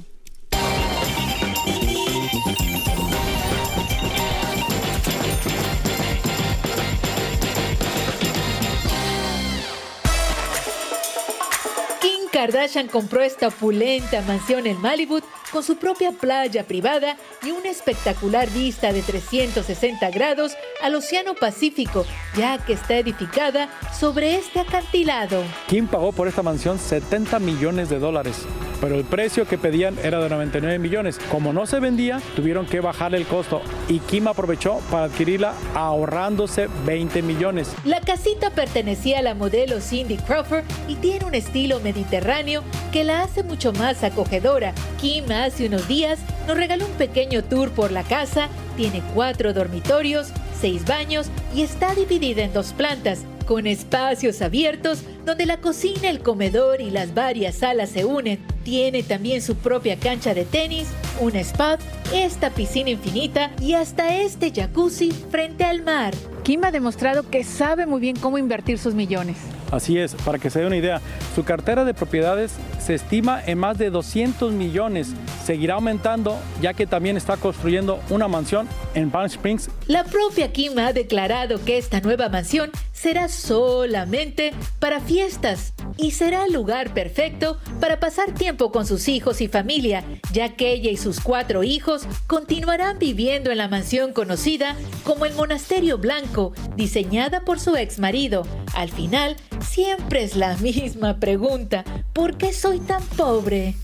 Kardashian 12.46 12.86
compró 12.86 13.22
esta 13.22 13.48
opulenta 13.48 14.22
mansión 14.22 14.68
en 14.68 14.80
Malibu 14.80 15.18
con 15.50 15.64
su 15.64 15.78
propia 15.78 16.12
playa 16.12 16.64
privada 16.64 17.16
y 17.42 17.50
una 17.50 17.70
espectacular 17.70 18.48
vista 18.50 18.92
de 18.92 19.02
360 19.02 20.08
grados 20.10 20.52
al 20.80 20.94
Océano 20.94 21.34
Pacífico, 21.34 22.06
ya 22.36 22.64
que 22.64 22.74
está 22.74 22.98
edificada 22.98 23.68
sobre 23.92 24.36
este 24.36 24.60
acantilado. 24.60 25.42
Kim 25.66 25.88
pagó 25.88 26.12
por 26.12 26.28
esta 26.28 26.44
mansión 26.44 26.78
70 26.78 27.40
millones 27.40 27.88
de 27.88 27.98
dólares, 27.98 28.46
pero 28.80 28.94
el 28.94 29.04
precio 29.04 29.46
que 29.46 29.58
pedían 29.58 29.96
era 30.02 30.20
de 30.20 30.28
99 30.28 30.78
millones. 30.78 31.18
Como 31.30 31.52
no 31.52 31.66
se 31.66 31.80
vendía, 31.80 32.20
tuvieron 32.34 32.66
que 32.66 32.80
bajarle 32.80 33.18
el 33.18 33.26
costo 33.26 33.62
y 33.88 34.00
Kim 34.00 34.28
aprovechó 34.28 34.80
para 34.90 35.04
adquirirla 35.04 35.54
ahorrándose 35.74 36.68
20 36.84 37.22
millones. 37.22 37.72
La 37.84 38.00
casita 38.00 38.50
pertenecía 38.50 39.18
a 39.18 39.22
la 39.22 39.34
modelo 39.34 39.80
Cindy 39.80 40.16
Crawford 40.16 40.64
y 40.88 40.96
tiene 40.96 41.24
un 41.24 41.34
estilo 41.34 41.80
mediterráneo 41.80 42.62
que 42.92 43.04
la 43.04 43.22
hace 43.22 43.42
mucho 43.42 43.72
más 43.72 44.02
acogedora. 44.04 44.72
Kim 45.00 45.30
hace 45.30 45.66
unos 45.66 45.86
días 45.88 46.18
nos 46.46 46.56
regaló 46.56 46.86
un 46.86 46.92
pequeño 46.92 47.44
tour 47.44 47.70
por 47.70 47.92
la 47.92 48.02
casa, 48.02 48.48
tiene 48.76 49.02
cuatro 49.14 49.52
dormitorios, 49.52 50.28
seis 50.58 50.84
baños 50.84 51.28
y 51.54 51.62
está 51.62 51.94
dividida 51.94 52.42
en 52.42 52.52
dos 52.52 52.72
plantas, 52.72 53.24
con 53.46 53.66
espacios 53.66 54.42
abiertos 54.42 55.02
donde 55.24 55.46
la 55.46 55.60
cocina, 55.60 56.10
el 56.10 56.20
comedor 56.20 56.80
y 56.80 56.90
las 56.90 57.14
varias 57.14 57.56
salas 57.56 57.90
se 57.90 58.04
unen. 58.04 58.38
Tiene 58.64 59.02
también 59.02 59.40
su 59.40 59.54
propia 59.54 59.96
cancha 59.96 60.34
de 60.34 60.44
tenis, 60.44 60.88
un 61.20 61.36
spa, 61.36 61.78
esta 62.12 62.50
piscina 62.50 62.90
infinita 62.90 63.50
y 63.60 63.74
hasta 63.74 64.20
este 64.20 64.50
jacuzzi 64.50 65.12
frente 65.12 65.64
al 65.64 65.82
mar. 65.82 66.12
Kim 66.46 66.62
ha 66.62 66.70
demostrado 66.70 67.28
que 67.28 67.42
sabe 67.42 67.86
muy 67.86 68.00
bien 68.00 68.14
cómo 68.20 68.38
invertir 68.38 68.78
sus 68.78 68.94
millones. 68.94 69.36
Así 69.72 69.98
es, 69.98 70.14
para 70.14 70.38
que 70.38 70.48
se 70.48 70.60
dé 70.60 70.66
una 70.68 70.76
idea, 70.76 71.00
su 71.34 71.42
cartera 71.42 71.84
de 71.84 71.92
propiedades 71.92 72.52
se 72.78 72.94
estima 72.94 73.42
en 73.44 73.58
más 73.58 73.78
de 73.78 73.90
200 73.90 74.52
millones. 74.52 75.12
Seguirá 75.44 75.74
aumentando 75.74 76.38
ya 76.62 76.72
que 76.72 76.86
también 76.86 77.16
está 77.16 77.36
construyendo 77.36 77.98
una 78.10 78.28
mansión 78.28 78.68
en 78.94 79.10
Palm 79.10 79.26
Springs. 79.26 79.70
La 79.88 80.04
propia 80.04 80.52
Kim 80.52 80.78
ha 80.78 80.92
declarado 80.92 81.64
que 81.64 81.78
esta 81.78 82.00
nueva 82.00 82.28
mansión 82.28 82.70
será 82.92 83.26
solamente 83.26 84.54
para 84.78 85.00
fiestas 85.00 85.74
y 85.96 86.12
será 86.12 86.44
el 86.44 86.52
lugar 86.52 86.92
perfecto 86.94 87.58
para 87.80 88.00
pasar 88.00 88.32
tiempo 88.32 88.70
con 88.72 88.86
sus 88.86 89.08
hijos 89.08 89.40
y 89.40 89.48
familia, 89.48 90.04
ya 90.32 90.54
que 90.56 90.72
ella 90.72 90.90
y 90.90 90.96
sus 90.96 91.20
cuatro 91.20 91.62
hijos 91.62 92.06
continuarán 92.26 92.98
viviendo 92.98 93.50
en 93.50 93.58
la 93.58 93.68
mansión 93.68 94.12
conocida 94.12 94.76
como 95.04 95.26
el 95.26 95.34
Monasterio 95.34 95.98
Blanco, 95.98 96.52
diseñada 96.76 97.44
por 97.44 97.60
su 97.60 97.76
ex 97.76 97.98
marido. 97.98 98.46
Al 98.74 98.90
final, 98.90 99.36
siempre 99.60 100.22
es 100.22 100.36
la 100.36 100.56
misma 100.56 101.18
pregunta, 101.18 101.84
¿por 102.12 102.36
qué 102.36 102.52
soy 102.52 102.80
tan 102.80 103.02
pobre? 103.02 103.74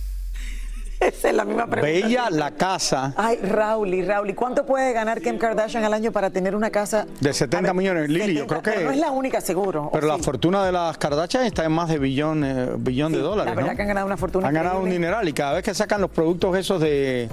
Esa 1.02 1.30
es 1.30 1.34
la 1.34 1.44
misma 1.44 1.66
pregunta. 1.66 2.06
Bella 2.06 2.30
la 2.30 2.50
casa 2.52 3.12
Ay, 3.16 3.36
Raúl, 3.42 3.92
y 3.94 4.02
Raúl, 4.04 4.30
¿y 4.30 4.34
cuánto 4.34 4.64
puede 4.64 4.92
ganar 4.92 5.20
Kim 5.20 5.36
Kardashian 5.38 5.84
al 5.84 5.92
año 5.94 6.12
para 6.12 6.30
tener 6.30 6.54
una 6.54 6.70
casa? 6.70 7.06
de 7.20 7.32
70 7.32 7.72
millones. 7.74 8.08
Lili, 8.08 8.34
yo 8.34 8.42
70, 8.42 8.46
creo 8.46 8.62
pero 8.62 8.84
no 8.84 8.90
es 8.90 8.96
que... 8.96 9.00
la 9.00 9.10
única, 9.10 9.40
seguro. 9.40 9.84
¿o 9.86 9.90
Pero 9.90 10.06
la 10.06 10.16
sí? 10.16 10.22
fortuna 10.22 10.64
de 10.64 10.72
las 10.72 10.96
Kardashian 10.98 11.44
está 11.44 11.64
en 11.64 11.72
más 11.72 11.88
de 11.88 11.98
billón, 11.98 12.44
eh, 12.44 12.68
billón 12.78 13.12
de 13.12 13.18
dólares, 13.18 13.50
La 13.50 13.56
verdad 13.56 13.70
¿no? 13.72 13.76
que 13.76 13.82
han 13.82 13.88
ganado 13.88 14.06
una 14.06 14.16
fortuna. 14.16 14.48
Han 14.48 14.54
ganado 14.54 14.80
un 14.80 14.90
dineral 14.90 15.28
y 15.28 15.32
cada 15.32 15.54
vez 15.54 15.64
que 15.64 15.74
sacan 15.74 16.00
los 16.00 16.10
productos 16.10 16.56
esos 16.56 16.80
de, 16.80 17.28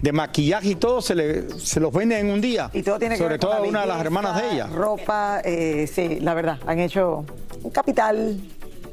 de 0.00 0.12
maquillaje 0.12 0.68
y 0.70 0.74
todo, 0.74 1.00
se, 1.00 1.14
le, 1.14 1.50
se 1.58 1.78
los 1.80 1.92
venden 1.92 2.26
en 2.26 2.32
un 2.32 2.40
día. 2.40 2.70
Y 2.72 2.82
todo 2.82 2.98
tiene 2.98 3.14
que 3.14 3.18
Sobre 3.18 3.34
ver 3.34 3.40
con 3.40 3.50
todo 3.50 3.62
la 3.62 3.68
una 3.68 3.80
de 3.82 3.86
las 3.86 4.00
hermanas 4.00 4.42
de 4.42 4.50
ella. 4.52 4.66
Ropa, 4.66 5.40
eh, 5.44 5.88
sí, 5.92 6.18
la 6.20 6.34
verdad, 6.34 6.58
han 6.66 6.78
hecho 6.80 7.24
un 7.62 7.70
capital. 7.70 8.40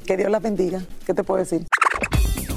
Que 0.05 0.17
Dios 0.17 0.31
las 0.31 0.41
bendiga. 0.41 0.81
¿Qué 1.05 1.13
te 1.13 1.23
puedo 1.23 1.37
decir? 1.39 1.65